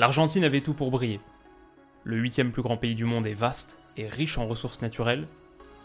L'Argentine 0.00 0.44
avait 0.44 0.62
tout 0.62 0.72
pour 0.72 0.90
briller. 0.90 1.20
Le 2.04 2.16
huitième 2.16 2.52
plus 2.52 2.62
grand 2.62 2.78
pays 2.78 2.94
du 2.94 3.04
monde 3.04 3.26
est 3.26 3.34
vaste 3.34 3.78
et 3.98 4.08
riche 4.08 4.38
en 4.38 4.46
ressources 4.46 4.80
naturelles. 4.80 5.26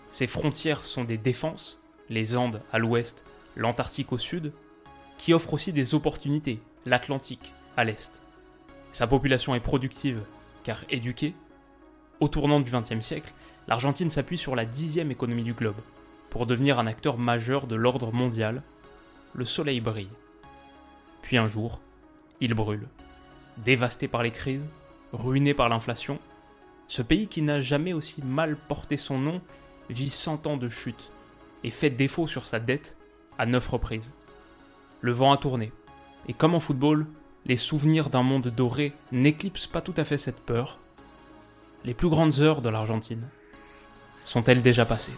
Ses 0.09 0.25
frontières 0.25 0.85
sont 0.85 1.03
des 1.03 1.17
défenses, 1.17 1.81
les 2.07 2.37
Andes 2.37 2.61
à 2.71 2.79
l'ouest, 2.79 3.25
l'Antarctique 3.57 4.13
au 4.13 4.17
sud, 4.17 4.53
qui 5.17 5.33
offrent 5.33 5.53
aussi 5.53 5.73
des 5.73 5.95
opportunités, 5.95 6.61
l'Atlantique 6.85 7.51
à 7.75 7.83
l'est. 7.83 8.25
Sa 8.93 9.05
population 9.05 9.53
est 9.53 9.59
productive, 9.59 10.21
car 10.63 10.85
éduquée. 10.89 11.33
Au 12.21 12.29
tournant 12.29 12.61
du 12.61 12.71
XXe 12.71 13.05
siècle, 13.05 13.33
l'Argentine 13.67 14.09
s'appuie 14.09 14.37
sur 14.37 14.55
la 14.55 14.63
dixième 14.63 15.11
économie 15.11 15.43
du 15.43 15.51
globe, 15.51 15.81
pour 16.29 16.47
devenir 16.47 16.79
un 16.79 16.87
acteur 16.87 17.17
majeur 17.17 17.67
de 17.67 17.75
l'ordre 17.75 18.13
mondial. 18.13 18.63
Le 19.33 19.43
soleil 19.43 19.81
brille. 19.81 20.07
Puis 21.21 21.37
un 21.37 21.47
jour, 21.47 21.81
il 22.39 22.53
brûle. 22.53 22.87
Dévasté 23.57 24.07
par 24.07 24.23
les 24.23 24.31
crises, 24.31 24.69
ruiné 25.13 25.53
par 25.53 25.69
l'inflation, 25.69 26.17
ce 26.87 27.01
pays 27.01 27.27
qui 27.27 27.41
n'a 27.41 27.61
jamais 27.61 27.93
aussi 27.93 28.21
mal 28.23 28.55
porté 28.55 28.97
son 28.97 29.17
nom 29.17 29.41
vit 29.89 30.09
100 30.09 30.47
ans 30.47 30.57
de 30.57 30.69
chute 30.69 31.11
et 31.63 31.69
fait 31.69 31.89
défaut 31.89 32.27
sur 32.27 32.47
sa 32.47 32.59
dette 32.59 32.97
à 33.37 33.45
neuf 33.45 33.67
reprises. 33.67 34.11
Le 35.01 35.11
vent 35.11 35.31
a 35.31 35.37
tourné, 35.37 35.71
et 36.27 36.33
comme 36.33 36.55
en 36.55 36.59
football, 36.59 37.05
les 37.45 37.55
souvenirs 37.55 38.09
d'un 38.09 38.23
monde 38.23 38.47
doré 38.47 38.93
n'éclipsent 39.11 39.67
pas 39.67 39.81
tout 39.81 39.93
à 39.97 40.03
fait 40.03 40.17
cette 40.17 40.39
peur. 40.39 40.79
Les 41.83 41.93
plus 41.93 42.09
grandes 42.09 42.39
heures 42.39 42.61
de 42.61 42.69
l'Argentine 42.69 43.27
sont-elles 44.25 44.63
déjà 44.63 44.85
passées? 44.85 45.13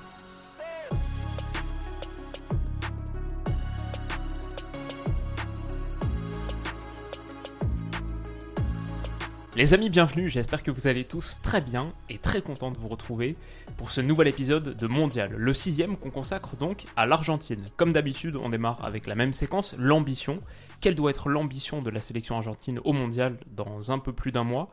Les 9.57 9.73
amis, 9.73 9.89
bienvenue, 9.89 10.29
j'espère 10.29 10.61
que 10.61 10.69
vous 10.69 10.85
allez 10.85 11.03
tous 11.03 11.39
très 11.41 11.61
bien 11.61 11.89
et 12.11 12.19
très 12.19 12.41
content 12.43 12.69
de 12.69 12.77
vous 12.77 12.87
retrouver 12.87 13.33
pour 13.75 13.89
ce 13.89 14.01
nouvel 14.01 14.27
épisode 14.27 14.77
de 14.77 14.87
Mondial, 14.87 15.31
le 15.35 15.53
sixième 15.55 15.97
qu'on 15.97 16.11
consacre 16.11 16.55
donc 16.57 16.83
à 16.95 17.07
l'Argentine. 17.07 17.65
Comme 17.75 17.91
d'habitude, 17.91 18.35
on 18.35 18.49
démarre 18.49 18.85
avec 18.85 19.07
la 19.07 19.15
même 19.15 19.33
séquence, 19.33 19.73
l'ambition. 19.79 20.35
Quelle 20.79 20.93
doit 20.93 21.09
être 21.09 21.27
l'ambition 21.27 21.81
de 21.81 21.89
la 21.89 22.01
sélection 22.01 22.35
argentine 22.35 22.79
au 22.83 22.93
Mondial 22.93 23.35
dans 23.47 23.91
un 23.91 23.97
peu 23.97 24.13
plus 24.13 24.31
d'un 24.31 24.43
mois? 24.43 24.69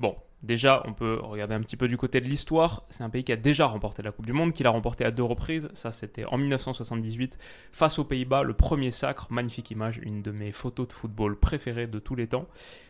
Bon, 0.00 0.16
déjà, 0.44 0.82
on 0.86 0.92
peut 0.92 1.18
regarder 1.20 1.54
un 1.54 1.60
petit 1.60 1.76
peu 1.76 1.88
du 1.88 1.96
côté 1.96 2.20
de 2.20 2.26
l'histoire. 2.26 2.84
C'est 2.90 3.02
un 3.02 3.10
pays 3.10 3.24
qui 3.24 3.32
a 3.32 3.36
déjà 3.36 3.66
remporté 3.66 4.02
la 4.02 4.12
Coupe 4.12 4.26
du 4.26 4.32
Monde, 4.32 4.52
qui 4.52 4.62
l'a 4.62 4.70
remporté 4.70 5.04
à 5.04 5.10
deux 5.10 5.22
reprises. 5.22 5.68
Ça, 5.72 5.90
c'était 5.90 6.24
en 6.26 6.38
1978 6.38 7.38
face 7.72 7.98
aux 7.98 8.04
Pays-Bas, 8.04 8.42
le 8.42 8.54
premier 8.54 8.90
sacre. 8.90 9.26
Magnifique 9.30 9.70
image, 9.70 9.98
une 10.02 10.22
de 10.22 10.30
mes 10.30 10.52
photos 10.52 10.88
de 10.88 10.92
football 10.92 11.36
préférées 11.36 11.86
de 11.86 11.98
tous 11.98 12.14
les 12.14 12.28
temps. 12.28 12.46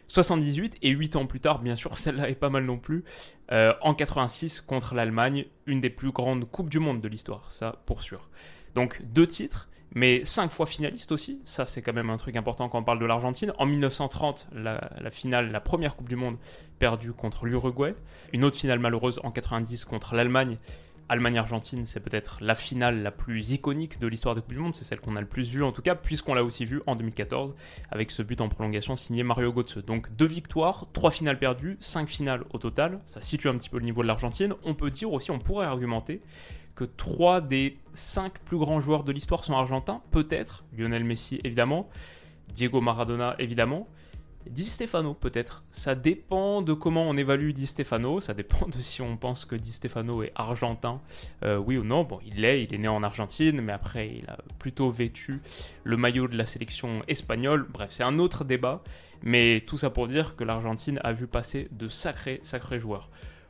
78 0.08 0.78
et 0.82 0.90
8 0.90 1.16
ans 1.16 1.26
plus 1.26 1.40
tard, 1.40 1.60
bien 1.60 1.76
sûr, 1.76 1.96
celle-là 1.98 2.28
est 2.28 2.34
pas 2.34 2.50
mal 2.50 2.64
non 2.64 2.78
plus. 2.78 3.04
euh, 3.52 3.72
en 3.82 3.94
86 3.94 4.60
contre 4.60 4.94
l'Allemagne, 4.94 5.46
une 5.66 5.80
des 5.80 5.90
plus 5.90 6.10
grandes 6.10 6.44
Coupes 6.50 6.70
du 6.70 6.78
Monde 6.78 7.00
de 7.00 7.08
l'histoire, 7.08 7.52
ça 7.52 7.82
pour 7.86 8.02
sûr. 8.02 8.28
Donc 8.74 9.02
deux 9.04 9.26
titres 9.26 9.68
mais 9.94 10.24
cinq 10.24 10.50
fois 10.50 10.66
finaliste 10.66 11.12
aussi. 11.12 11.40
Ça, 11.44 11.66
c'est 11.66 11.80
quand 11.80 11.92
même 11.92 12.10
un 12.10 12.16
truc 12.16 12.36
important 12.36 12.68
quand 12.68 12.78
on 12.78 12.84
parle 12.84 12.98
de 12.98 13.06
l'Argentine. 13.06 13.52
En 13.58 13.66
1930, 13.66 14.48
la, 14.52 14.90
la, 15.00 15.10
finale, 15.10 15.50
la 15.50 15.60
première 15.60 15.96
Coupe 15.96 16.08
du 16.08 16.16
Monde 16.16 16.36
perdue 16.78 17.12
contre 17.12 17.46
l'Uruguay. 17.46 17.94
Une 18.32 18.44
autre 18.44 18.56
finale 18.56 18.80
malheureuse 18.80 19.20
en 19.22 19.30
90 19.30 19.84
contre 19.84 20.14
l'Allemagne. 20.14 20.58
Allemagne-Argentine, 21.08 21.84
c'est 21.84 22.00
peut-être 22.00 22.38
la 22.40 22.54
finale 22.54 23.02
la 23.02 23.10
plus 23.10 23.50
iconique 23.50 24.00
de 24.00 24.06
l'histoire 24.06 24.34
des 24.34 24.40
Coupes 24.40 24.54
du 24.54 24.58
Monde. 24.58 24.74
C'est 24.74 24.84
celle 24.84 25.00
qu'on 25.00 25.16
a 25.16 25.20
le 25.20 25.26
plus 25.26 25.50
vue 25.50 25.62
en 25.62 25.70
tout 25.70 25.82
cas, 25.82 25.94
puisqu'on 25.94 26.34
l'a 26.34 26.42
aussi 26.42 26.64
vue 26.64 26.80
en 26.86 26.96
2014 26.96 27.54
avec 27.90 28.10
ce 28.10 28.22
but 28.22 28.40
en 28.40 28.48
prolongation 28.48 28.96
signé 28.96 29.22
Mario 29.22 29.52
Götze. 29.52 29.84
Donc 29.84 30.10
deux 30.16 30.26
victoires, 30.26 30.86
trois 30.92 31.10
finales 31.10 31.38
perdues, 31.38 31.76
cinq 31.80 32.08
finales 32.08 32.44
au 32.52 32.58
total. 32.58 33.00
Ça 33.04 33.20
situe 33.20 33.48
un 33.48 33.56
petit 33.56 33.68
peu 33.68 33.78
le 33.78 33.84
niveau 33.84 34.02
de 34.02 34.08
l'Argentine. 34.08 34.54
On 34.64 34.74
peut 34.74 34.90
dire 34.90 35.12
aussi, 35.12 35.30
on 35.30 35.38
pourrait 35.38 35.66
argumenter 35.66 36.22
que 36.74 36.84
trois 36.84 37.40
des 37.40 37.78
cinq 37.94 38.38
plus 38.40 38.58
grands 38.58 38.80
joueurs 38.80 39.04
de 39.04 39.12
l'histoire 39.12 39.44
sont 39.44 39.54
argentins, 39.54 40.02
peut-être, 40.10 40.64
Lionel 40.76 41.04
Messi 41.04 41.38
évidemment, 41.44 41.88
Diego 42.52 42.80
Maradona 42.80 43.36
évidemment, 43.38 43.88
Di 44.48 44.64
Stefano 44.64 45.14
peut-être. 45.14 45.64
Ça 45.70 45.94
dépend 45.94 46.60
de 46.60 46.74
comment 46.74 47.08
on 47.08 47.16
évalue 47.16 47.52
Di 47.52 47.66
Stefano, 47.66 48.20
ça 48.20 48.34
dépend 48.34 48.66
de 48.68 48.80
si 48.80 49.00
on 49.00 49.16
pense 49.16 49.44
que 49.44 49.56
Di 49.56 49.72
Stefano 49.72 50.22
est 50.22 50.32
argentin, 50.34 51.00
euh, 51.44 51.56
oui 51.56 51.78
ou 51.78 51.84
non. 51.84 52.04
Bon, 52.04 52.20
il 52.26 52.42
l'est, 52.42 52.64
il 52.64 52.74
est 52.74 52.78
né 52.78 52.88
en 52.88 53.02
Argentine, 53.02 53.60
mais 53.62 53.72
après 53.72 54.16
il 54.18 54.28
a 54.28 54.36
plutôt 54.58 54.90
vêtu 54.90 55.40
le 55.82 55.96
maillot 55.96 56.28
de 56.28 56.36
la 56.36 56.44
sélection 56.44 57.02
espagnole. 57.08 57.66
Bref, 57.72 57.90
c'est 57.90 58.02
un 58.02 58.18
autre 58.18 58.44
débat, 58.44 58.82
mais 59.22 59.62
tout 59.66 59.78
ça 59.78 59.88
pour 59.88 60.08
dire 60.08 60.36
que 60.36 60.44
l'Argentine 60.44 61.00
a 61.04 61.12
vu 61.12 61.26
passer 61.26 61.68
de 61.72 61.88
sacrés, 61.88 62.40
sacrés 62.42 62.78
joueurs. 62.78 63.08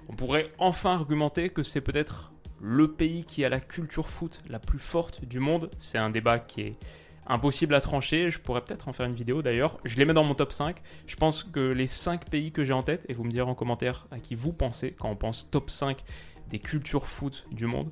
On 0.09 0.15
pourrait 0.15 0.53
enfin 0.59 0.93
argumenter 0.93 1.49
que 1.49 1.63
c'est 1.63 1.81
peut-être 1.81 2.34
le 2.61 2.91
pays 2.91 3.25
qui 3.25 3.45
a 3.45 3.49
la 3.49 3.61
culture 3.61 4.09
foot 4.09 4.43
la 4.49 4.59
plus 4.59 4.79
forte 4.79 5.25
du 5.25 5.41
monde. 5.41 5.71
C'est 5.79 5.99
un 5.99 6.11
débat 6.11 6.39
qui 6.39 6.63
est 6.63 6.79
impossible 7.27 7.75
à 7.75 7.81
trancher. 7.81 8.31
Je 8.31 8.39
pourrais 8.39 8.63
peut-être 8.63 8.89
en 8.89 8.93
faire 8.93 9.07
une 9.07 9.15
vidéo 9.15 9.43
d'ailleurs. 9.43 9.79
Je 9.85 9.97
les 9.97 10.05
mets 10.05 10.15
dans 10.15 10.25
mon 10.25 10.35
top 10.35 10.53
5. 10.53 10.81
Je 11.07 11.17
pense 11.17 11.43
que 11.43 11.73
les 11.73 11.87
5 11.87 12.29
pays 12.29 12.53
que 12.53 12.65
j'ai 12.65 12.73
en 12.73 12.83
tête, 12.83 13.05
et 13.09 13.15
vous 13.15 13.25
me 13.25 13.31
direz 13.31 13.49
en 13.49 13.55
commentaire 13.55 14.07
à 14.11 14.19
qui 14.19 14.35
vous 14.35 14.53
pensez 14.53 14.93
quand 14.99 15.11
on 15.11 15.17
pense 15.17 15.51
top 15.51 15.71
5 15.71 16.03
des 16.51 16.59
cultures 16.59 17.07
foot 17.07 17.47
du 17.51 17.67
monde, 17.67 17.91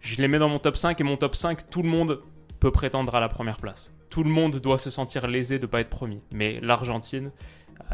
je 0.00 0.16
les 0.16 0.28
mets 0.28 0.38
dans 0.38 0.48
mon 0.48 0.58
top 0.58 0.76
5 0.76 1.00
et 1.00 1.04
mon 1.04 1.16
top 1.16 1.34
5, 1.34 1.70
tout 1.70 1.82
le 1.82 1.88
monde 1.88 2.20
peut 2.60 2.70
prétendre 2.70 3.14
à 3.14 3.20
la 3.20 3.28
première 3.28 3.56
place. 3.56 3.94
Tout 4.10 4.22
le 4.22 4.30
monde 4.30 4.60
doit 4.60 4.78
se 4.78 4.90
sentir 4.90 5.26
lésé 5.26 5.58
de 5.58 5.66
ne 5.66 5.70
pas 5.70 5.80
être 5.80 5.90
premier. 5.90 6.20
Mais 6.32 6.60
l'Argentine, 6.60 7.32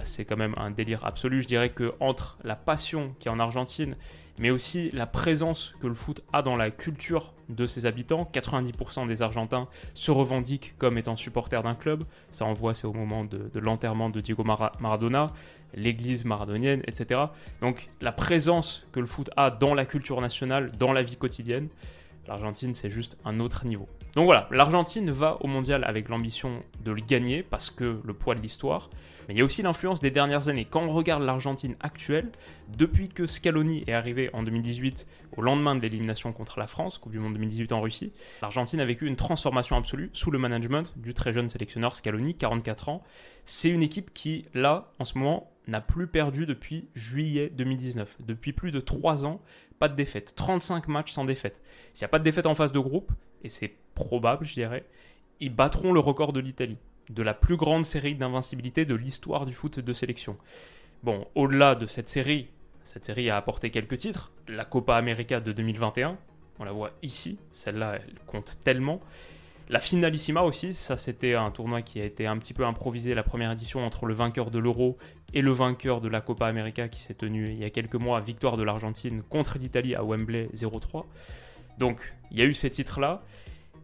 c'est 0.05 0.25
quand 0.25 0.37
même 0.37 0.55
un 0.57 0.71
délire 0.71 1.05
absolu. 1.05 1.43
Je 1.43 1.47
dirais 1.47 1.71
que 1.71 1.95
entre 2.01 2.39
la 2.45 2.57
passion 2.57 3.15
qui 3.19 3.29
est 3.29 3.31
en 3.31 3.41
Argentine, 3.41 3.97
mais 4.41 4.51
aussi 4.51 4.91
la 4.93 5.07
présence 5.07 5.75
que 5.81 5.87
le 5.87 5.95
foot 5.95 6.23
a 6.33 6.43
dans 6.43 6.57
la 6.57 6.71
culture 6.71 7.35
de 7.49 7.67
ses 7.67 7.85
habitants, 7.85 8.29
90% 8.33 9.07
des 9.07 9.23
Argentins 9.23 9.69
se 9.93 10.11
revendiquent 10.11 10.75
comme 10.79 10.97
étant 10.97 11.17
supporters 11.17 11.63
d'un 11.63 11.75
club. 11.75 12.05
Ça 12.31 12.47
on 12.47 12.53
voit, 12.53 12.75
c'est 12.75 12.87
au 12.87 12.93
moment 12.93 13.25
de, 13.25 13.51
l'enterrement 13.59 14.09
de 14.09 14.21
Diego 14.21 14.43
Mara 14.45 14.73
Maradona, 14.81 15.27
l'église 15.75 16.25
maradonienne, 16.25 16.83
etc. 16.87 17.21
Donc 17.61 17.91
la 18.01 18.13
présence 18.13 18.87
que 18.93 19.01
le 19.01 19.07
foot 19.07 19.31
a 19.37 19.51
dans 19.51 19.75
la 19.75 19.85
culture 19.85 20.21
nationale, 20.21 20.71
dans 20.79 20.93
la 20.93 21.03
vie 21.03 21.17
quotidienne, 21.17 21.69
l'Argentine 22.27 22.75
c'est 22.75 22.91
juste 22.91 23.19
un 23.25 23.41
autre 23.41 23.67
niveau. 23.67 23.89
Donc 24.15 24.25
voilà, 24.25 24.49
l'Argentine 24.51 25.11
va 25.11 25.37
au 25.41 25.47
mondial 25.47 25.85
avec 25.85 26.09
l'ambition 26.09 26.63
de 26.85 26.93
le 26.93 27.01
gagner 27.01 27.43
parce 27.43 27.71
que 27.71 28.01
le 28.03 28.15
poids 28.15 28.35
de 28.35 28.41
l'histoire. 28.41 28.89
Mais 29.31 29.35
il 29.35 29.39
y 29.39 29.43
a 29.43 29.45
aussi 29.45 29.63
l'influence 29.63 30.01
des 30.01 30.11
dernières 30.11 30.49
années. 30.49 30.65
Quand 30.69 30.83
on 30.83 30.89
regarde 30.89 31.23
l'Argentine 31.23 31.77
actuelle, 31.79 32.33
depuis 32.77 33.09
que 33.09 33.29
Scaloni 33.29 33.85
est 33.87 33.93
arrivé 33.93 34.29
en 34.33 34.43
2018, 34.43 35.07
au 35.37 35.43
lendemain 35.43 35.77
de 35.77 35.81
l'élimination 35.81 36.33
contre 36.33 36.59
la 36.59 36.67
France, 36.67 36.99
Coupe 36.99 37.13
du 37.13 37.21
Monde 37.21 37.35
2018 37.35 37.71
en 37.71 37.81
Russie, 37.81 38.13
l'Argentine 38.43 38.81
a 38.81 38.85
vécu 38.85 39.07
une 39.07 39.15
transformation 39.15 39.77
absolue 39.77 40.11
sous 40.15 40.33
le 40.33 40.39
management 40.41 40.93
du 40.97 41.15
très 41.15 41.33
jeune 41.33 41.49
sélectionneur 41.49 41.95
Scaloni, 41.95 42.35
44 42.35 42.89
ans. 42.89 43.05
C'est 43.45 43.71
une 43.71 43.85
équipe 43.85 44.13
qui, 44.13 44.47
là, 44.53 44.91
en 44.99 45.05
ce 45.05 45.17
moment, 45.17 45.53
n'a 45.69 45.81
plus 45.81 46.09
perdu 46.09 46.45
depuis 46.45 46.89
juillet 46.97 47.53
2019. 47.55 48.17
Depuis 48.27 48.53
plus 48.53 48.73
de 48.73 48.81
3 48.81 49.27
ans, 49.27 49.41
pas 49.79 49.89
de 49.89 49.95
défaite. 49.95 50.35
35 50.35 50.89
matchs 50.89 51.13
sans 51.13 51.25
défaite. 51.25 51.63
S'il 51.93 52.03
n'y 52.03 52.07
a 52.07 52.09
pas 52.09 52.19
de 52.19 52.25
défaite 52.25 52.47
en 52.47 52.57
phase 52.57 52.73
de 52.73 52.81
groupe, 52.81 53.13
et 53.45 53.49
c'est 53.49 53.77
probable, 53.95 54.45
je 54.45 54.55
dirais, 54.55 54.85
ils 55.39 55.55
battront 55.55 55.93
le 55.93 56.01
record 56.01 56.33
de 56.33 56.41
l'Italie 56.41 56.79
de 57.11 57.23
la 57.23 57.35
plus 57.35 57.57
grande 57.57 57.85
série 57.85 58.15
d'invincibilité 58.15 58.85
de 58.85 58.95
l'histoire 58.95 59.45
du 59.45 59.53
foot 59.53 59.81
de 59.81 59.93
sélection. 59.93 60.37
Bon, 61.03 61.27
au-delà 61.35 61.75
de 61.75 61.87
cette 61.87 62.09
série, 62.09 62.49
cette 62.85 63.05
série 63.05 63.31
a 63.31 63.37
apporté 63.37 63.71
quelques 63.71 63.99
titres. 63.99 64.33
La 64.49 64.65
Copa 64.65 64.97
América 64.97 65.41
de 65.41 65.53
2021, 65.53 66.17
on 66.59 66.65
la 66.65 66.73
voit 66.73 66.93
ici, 67.03 67.39
celle-là, 67.51 67.97
elle 67.97 68.15
compte 68.27 68.59
tellement. 68.65 69.01
La 69.69 69.79
Finalissima 69.79 70.43
aussi, 70.43 70.75
ça 70.75 70.97
c'était 70.97 71.35
un 71.35 71.51
tournoi 71.51 71.83
qui 71.83 72.01
a 72.01 72.05
été 72.05 72.27
un 72.27 72.37
petit 72.39 72.55
peu 72.55 72.67
improvisé, 72.67 73.15
la 73.15 73.23
première 73.23 73.53
édition 73.53 73.85
entre 73.87 74.07
le 74.07 74.15
vainqueur 74.15 74.51
de 74.51 74.59
l'Euro 74.59 74.99
et 75.33 75.43
le 75.43 75.53
vainqueur 75.53 76.01
de 76.01 76.09
la 76.09 76.21
Copa 76.21 76.47
América 76.47 76.89
qui 76.89 77.01
s'est 77.01 77.15
tenu 77.15 77.47
il 77.47 77.59
y 77.59 77.65
a 77.65 77.71
quelques 77.71 77.95
mois, 77.95 78.21
victoire 78.21 78.57
de 78.57 78.65
l'Argentine 78.65 79.23
contre 79.23 79.59
l'Italie 79.59 79.95
à 79.95 80.03
Wembley 80.03 80.49
0-3. 80.55 81.05
Donc 81.79 82.01
il 82.33 82.39
y 82.39 82.43
a 82.43 82.47
eu 82.47 82.55
ces 82.55 82.69
titres-là. 82.69 83.23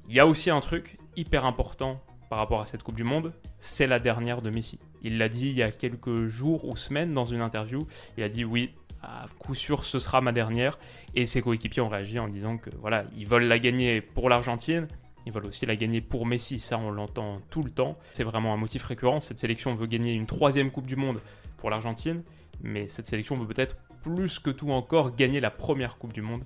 Il 0.08 0.14
y 0.16 0.18
a 0.18 0.26
aussi 0.26 0.50
un 0.50 0.58
truc 0.58 0.98
hyper 1.14 1.44
important 1.44 2.02
par 2.28 2.38
rapport 2.38 2.60
à 2.60 2.66
cette 2.66 2.82
Coupe 2.82 2.96
du 2.96 3.04
Monde, 3.04 3.32
c'est 3.58 3.86
la 3.86 3.98
dernière 3.98 4.42
de 4.42 4.50
Messi. 4.50 4.78
Il 5.02 5.18
l'a 5.18 5.28
dit 5.28 5.48
il 5.48 5.56
y 5.56 5.62
a 5.62 5.70
quelques 5.70 6.26
jours 6.26 6.64
ou 6.64 6.76
semaines 6.76 7.14
dans 7.14 7.24
une 7.24 7.40
interview. 7.40 7.80
Il 8.16 8.24
a 8.24 8.28
dit 8.28 8.44
oui, 8.44 8.70
à 9.02 9.26
coup 9.38 9.54
sûr, 9.54 9.84
ce 9.84 9.98
sera 9.98 10.20
ma 10.20 10.32
dernière. 10.32 10.78
Et 11.14 11.26
ses 11.26 11.42
coéquipiers 11.42 11.82
ont 11.82 11.88
réagi 11.88 12.18
en 12.18 12.28
disant 12.28 12.58
que 12.58 12.70
voilà, 12.80 13.04
ils 13.16 13.26
veulent 13.26 13.46
la 13.46 13.58
gagner 13.58 14.00
pour 14.00 14.28
l'Argentine. 14.28 14.86
Ils 15.26 15.32
veulent 15.32 15.46
aussi 15.46 15.66
la 15.66 15.74
gagner 15.74 16.00
pour 16.00 16.24
Messi, 16.24 16.60
ça 16.60 16.78
on 16.78 16.90
l'entend 16.90 17.40
tout 17.50 17.62
le 17.62 17.70
temps. 17.70 17.96
C'est 18.12 18.24
vraiment 18.24 18.54
un 18.54 18.56
motif 18.56 18.84
récurrent. 18.84 19.20
Cette 19.20 19.38
sélection 19.38 19.74
veut 19.74 19.86
gagner 19.86 20.12
une 20.12 20.26
troisième 20.26 20.70
Coupe 20.70 20.86
du 20.86 20.94
Monde 20.94 21.20
pour 21.56 21.68
l'Argentine, 21.68 22.22
mais 22.62 22.86
cette 22.86 23.08
sélection 23.08 23.34
veut 23.34 23.46
peut-être 23.46 23.76
plus 24.02 24.38
que 24.38 24.50
tout 24.50 24.70
encore 24.70 25.16
gagner 25.16 25.40
la 25.40 25.50
première 25.50 25.98
Coupe 25.98 26.12
du 26.12 26.22
Monde 26.22 26.44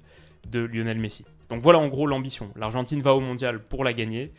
de 0.49 0.61
Lionel 0.61 0.99
Messi. 0.99 1.27
Donc 1.51 1.61
voilà 1.61 1.79
en 1.79 1.89
gros 1.89 2.07
l'ambition. 2.07 2.51
L'Argentine 2.57 3.03
va 3.03 3.15
au 3.15 3.21
mondial 3.21 3.63
pour 3.63 3.85
la 3.85 3.93
gagner, 3.93 4.33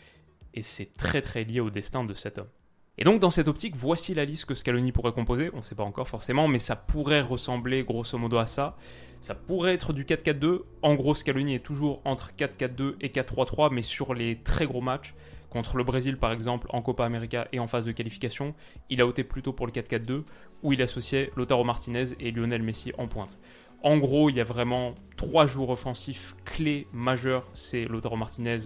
et 0.54 0.62
c'est 0.62 0.94
très 0.94 1.22
très 1.22 1.44
lié 1.44 1.60
au 1.60 1.70
destin 1.70 2.04
de 2.04 2.14
cet 2.14 2.38
homme. 2.38 2.50
Et 2.98 3.04
donc 3.04 3.20
dans 3.20 3.30
cette 3.30 3.48
optique, 3.48 3.76
voici 3.76 4.14
la 4.14 4.26
liste 4.26 4.46
que 4.46 4.54
Scaloni 4.54 4.92
pourrait 4.92 5.14
composer. 5.14 5.50
On 5.54 5.58
ne 5.58 5.62
sait 5.62 5.76
pas 5.76 5.84
encore 5.84 6.08
forcément, 6.08 6.48
mais 6.48 6.60
ça 6.60 6.76
pourrait 6.76 7.22
ressembler 7.22 7.84
grosso 7.84 8.18
modo 8.18 8.38
à 8.38 8.46
ça. 8.46 8.76
Ça 9.22 9.34
pourrait 9.34 9.74
être 9.74 9.94
du 9.94 10.04
4-4-2. 10.04 10.62
En 10.82 10.96
gros, 10.96 11.16
Scaloni 11.16 11.56
est 11.56 11.66
toujours 11.66 12.02
entre 12.06 12.32
4-4-2 12.38 12.96
et 13.02 13.10
4-3-3, 13.10 13.74
mais 13.74 13.82
sur 13.82 14.14
les 14.14 14.40
très 14.44 14.66
gros 14.66 14.82
matchs, 14.82 15.16
contre 15.50 15.78
le 15.78 15.84
Brésil 15.84 16.18
par 16.18 16.32
exemple 16.32 16.68
en 16.70 16.82
Copa 16.82 17.06
América 17.06 17.48
et 17.52 17.60
en 17.60 17.68
phase 17.68 17.86
de 17.86 17.92
qualification, 17.92 18.56
il 18.90 19.02
a 19.02 19.08
opté 19.08 19.24
plutôt 19.24 19.54
pour 19.54 19.68
le 19.68 19.72
4-4-2, 19.72 20.24
où 20.64 20.74
il 20.74 20.82
associait 20.82 21.32
Lautaro 21.36 21.64
Martinez 21.64 22.06
et 22.20 22.32
Lionel 22.32 22.64
Messi 22.64 22.94
en 22.98 23.08
pointe. 23.08 23.40
En 23.84 23.98
gros, 23.98 24.30
il 24.30 24.36
y 24.36 24.42
a 24.42 24.44
vraiment 24.46 24.96
trois 25.18 25.48
jours 25.48 25.70
offensifs 25.70 26.36
clés 26.46 26.88
majeurs, 26.94 27.48
c'est 27.54 27.86
Lautaro 27.86 28.16
Martinez, 28.16 28.60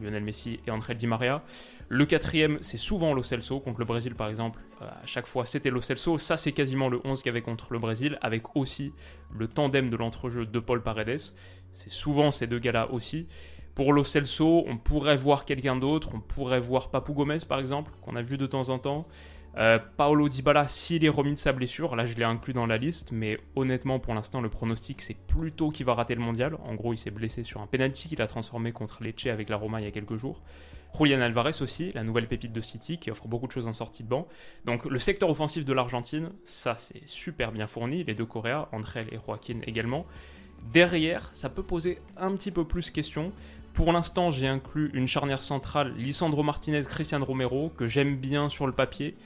Lionel 0.00 0.22
Messi 0.22 0.60
et 0.66 0.70
André 0.70 0.94
Di 0.94 1.06
Maria. 1.06 1.42
Le 1.88 2.06
quatrième, 2.06 2.58
c'est 2.62 2.76
souvent 2.76 3.14
Lo 3.14 3.22
Celso, 3.22 3.60
contre 3.60 3.78
le 3.78 3.84
Brésil 3.84 4.14
par 4.14 4.28
exemple. 4.28 4.60
Euh, 4.82 4.86
à 4.86 5.06
chaque 5.06 5.26
fois, 5.26 5.46
c'était 5.46 5.70
Lo 5.70 5.80
Celso. 5.80 6.18
Ça, 6.18 6.36
c'est 6.36 6.52
quasiment 6.52 6.88
le 6.88 7.00
11 7.04 7.22
qu'il 7.22 7.26
y 7.26 7.30
avait 7.30 7.42
contre 7.42 7.72
le 7.72 7.78
Brésil, 7.78 8.18
avec 8.22 8.56
aussi 8.56 8.92
le 9.36 9.48
tandem 9.48 9.90
de 9.90 9.96
l'entrejeu 9.96 10.46
de 10.46 10.58
Paul 10.58 10.82
Paredes. 10.82 11.20
C'est 11.72 11.90
souvent 11.90 12.30
ces 12.30 12.46
deux 12.46 12.58
gars-là 12.58 12.90
aussi. 12.90 13.26
Pour 13.74 13.92
Lo 13.92 14.04
Celso, 14.04 14.64
on 14.66 14.76
pourrait 14.76 15.16
voir 15.16 15.44
quelqu'un 15.44 15.76
d'autre. 15.76 16.10
On 16.14 16.20
pourrait 16.20 16.60
voir 16.60 16.90
Papou 16.90 17.12
Gomez 17.12 17.38
par 17.48 17.58
exemple, 17.58 17.92
qu'on 18.02 18.14
a 18.14 18.22
vu 18.22 18.38
de 18.38 18.46
temps 18.46 18.68
en 18.68 18.78
temps. 18.78 19.08
Euh, 19.56 19.78
Paolo 19.96 20.28
Dybala, 20.28 20.66
s'il 20.66 21.04
est 21.04 21.08
remis 21.08 21.32
de 21.32 21.38
sa 21.38 21.52
blessure, 21.52 21.94
là 21.94 22.06
je 22.06 22.14
l'ai 22.14 22.24
inclus 22.24 22.52
dans 22.52 22.66
la 22.66 22.76
liste, 22.76 23.12
mais 23.12 23.38
honnêtement 23.54 24.00
pour 24.00 24.12
l'instant 24.12 24.40
le 24.40 24.48
pronostic 24.48 25.00
c'est 25.00 25.14
plutôt 25.14 25.70
qu'il 25.70 25.86
va 25.86 25.94
rater 25.94 26.16
le 26.16 26.20
mondial. 26.20 26.56
En 26.64 26.74
gros 26.74 26.92
il 26.92 26.98
s'est 26.98 27.12
blessé 27.12 27.44
sur 27.44 27.60
un 27.60 27.66
penalty 27.68 28.08
qu'il 28.08 28.20
a 28.20 28.26
transformé 28.26 28.72
contre 28.72 29.04
Lecce 29.04 29.26
avec 29.26 29.48
la 29.48 29.56
Roma 29.56 29.80
il 29.80 29.84
y 29.84 29.86
a 29.86 29.92
quelques 29.92 30.16
jours. 30.16 30.42
Julian 30.98 31.20
Alvarez 31.20 31.60
aussi, 31.60 31.92
la 31.92 32.02
nouvelle 32.02 32.26
pépite 32.26 32.52
de 32.52 32.60
City 32.60 32.98
qui 32.98 33.10
offre 33.10 33.28
beaucoup 33.28 33.46
de 33.46 33.52
choses 33.52 33.66
en 33.66 33.72
sortie 33.72 34.02
de 34.02 34.08
banc. 34.08 34.26
Donc 34.64 34.84
le 34.84 34.98
secteur 34.98 35.30
offensif 35.30 35.64
de 35.64 35.72
l'Argentine, 35.72 36.30
ça 36.44 36.74
c'est 36.76 37.06
super 37.06 37.52
bien 37.52 37.68
fourni, 37.68 38.02
les 38.02 38.14
deux 38.14 38.26
Coréas, 38.26 38.68
André 38.72 39.06
et 39.12 39.18
Joaquin 39.24 39.60
également. 39.66 40.04
Derrière, 40.72 41.28
ça 41.32 41.48
peut 41.48 41.62
poser 41.62 41.98
un 42.16 42.34
petit 42.34 42.50
peu 42.50 42.64
plus 42.64 42.90
question. 42.90 43.32
Pour 43.72 43.92
l'instant, 43.92 44.30
j'ai 44.30 44.46
inclus 44.46 44.90
une 44.94 45.08
charnière 45.08 45.42
centrale, 45.42 45.94
Lisandro 45.96 46.42
Martinez, 46.42 46.82
Christian 46.82 47.24
Romero, 47.24 47.70
que 47.76 47.86
j'aime 47.86 48.16
bien 48.16 48.48
sur 48.48 48.66
le 48.66 48.72
papier. 48.72 49.16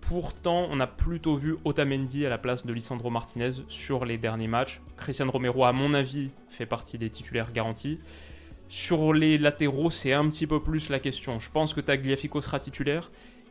Pourtant, 0.00 0.66
on 0.70 0.80
a 0.80 0.86
plutôt 0.86 1.36
vu 1.36 1.56
Otamendi 1.64 2.24
à 2.24 2.30
la 2.30 2.38
place 2.38 2.64
de 2.64 2.72
Lisandro 2.72 3.10
Martinez 3.10 3.52
sur 3.68 4.04
les 4.04 4.16
derniers 4.16 4.48
matchs. 4.48 4.80
Christian 4.96 5.30
Romero, 5.30 5.64
à 5.64 5.72
mon 5.72 5.92
avis, 5.92 6.30
fait 6.48 6.66
partie 6.66 6.96
des 6.98 7.10
titulaires 7.10 7.52
garantis. 7.52 7.98
Sur 8.68 9.12
les 9.12 9.38
latéraux, 9.38 9.90
c'est 9.90 10.12
un 10.12 10.28
petit 10.28 10.46
peu 10.46 10.62
plus 10.62 10.88
la 10.88 10.98
question. 10.98 11.40
Je 11.40 11.50
pense 11.50 11.74
que 11.74 11.80
Tagliafico 11.80 12.40
sera 12.40 12.58
titulaire 12.58 13.10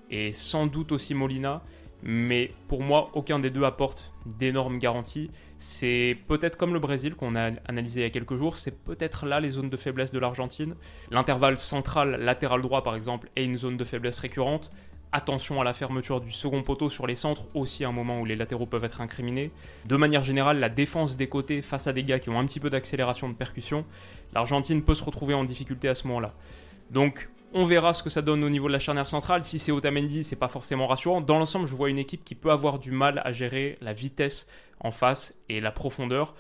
et 0.10 0.34
sans 0.34 0.68
doute 0.68 0.92
aussi 0.92 1.14
Molina. 1.14 1.62
Mais 2.04 2.52
pour 2.68 2.84
moi, 2.84 3.10
aucun 3.14 3.40
des 3.40 3.50
deux 3.50 3.64
apporte 3.64 4.12
d'énormes 4.38 4.78
garanties. 4.78 5.32
C'est 5.58 6.18
peut-être 6.28 6.56
comme 6.56 6.74
le 6.74 6.80
Brésil 6.80 7.16
qu'on 7.16 7.36
a 7.36 7.52
analysé 7.66 8.02
il 8.02 8.04
y 8.04 8.08
a 8.08 8.10
quelques 8.12 8.36
jours, 8.36 8.58
c'est 8.58 8.84
peut-être 8.84 9.26
là 9.26 9.40
les 9.40 9.50
zones 9.50 9.70
de 9.70 9.78
faiblesse 9.78 10.12
de 10.12 10.20
l'Argentine. 10.20 10.76
L'intervalle 11.10 11.58
central 11.58 12.22
latéral 12.22 12.62
droit, 12.62 12.84
par 12.84 12.96
exemple, 12.96 13.30
est 13.36 13.44
une 13.44 13.58
zone 13.58 13.78
de 13.78 13.84
faiblesse 13.84 14.20
récurrente. 14.20 14.70
Attention 15.12 15.62
à 15.62 15.64
la 15.64 15.74
fermeture 15.74 16.20
du 16.20 16.32
second 16.32 16.64
poteau 16.64 16.90
sur 16.90 17.08
les 17.08 17.16
centres, 17.16 17.48
aussi 17.54 17.86
un 17.86 17.94
moment 17.94 18.20
où 18.20 18.26
les 18.26 18.36
latéraux 18.36 18.66
peuvent 18.66 18.84
être 18.84 19.00
incriminés. 19.00 19.52
De 19.86 19.96
manière 19.96 20.24
générale, 20.24 20.60
la 20.60 20.70
défense 20.70 21.16
des 21.16 21.28
côtés 21.28 21.62
face 21.62 21.88
à 21.88 21.94
des 21.94 22.04
gars 22.04 22.20
qui 22.20 22.30
ont 22.30 22.38
un 22.38 22.46
petit 22.46 22.60
peu 22.60 22.70
d'accélération 22.70 23.30
de 23.30 23.34
percussion, 23.34 23.86
l'Argentine 24.34 24.82
peut 24.84 24.94
se 24.94 25.04
retrouver 25.04 25.34
en 25.34 25.46
difficulté 25.46 25.88
à 25.88 25.96
ce 25.96 26.08
moment-là. 26.08 26.34
Donc 26.92 27.30
on 27.54 27.64
verra 27.64 27.94
ce 27.94 28.04
que 28.04 28.10
ça 28.10 28.22
donne 28.22 28.44
au 28.44 28.50
niveau 28.50 28.68
de 28.68 28.74
la 28.74 28.80
charnière 28.80 29.08
centrale. 29.08 29.44
Si 29.44 29.60
c'est 29.60 29.72
Otamendi, 29.72 30.24
c'est 30.26 30.36
pas 30.36 30.50
forcément 30.50 30.88
rassurant. 30.88 31.22
Dans 31.22 31.40
l'ensemble, 31.40 31.68
je 31.68 31.76
vois 31.76 31.90
une 31.90 32.00
équipe 32.00 32.26
qui 32.26 32.36
peut 32.36 32.52
avoir 32.52 32.78
du 32.78 32.92
mal 32.92 33.22
à 33.24 33.32
gérer 33.32 33.78
la 33.82 33.94
vitesse 33.94 34.48
en 34.82 34.92
face 34.92 35.34
et 35.48 35.62
la 35.62 35.72
profondeur 35.72 36.36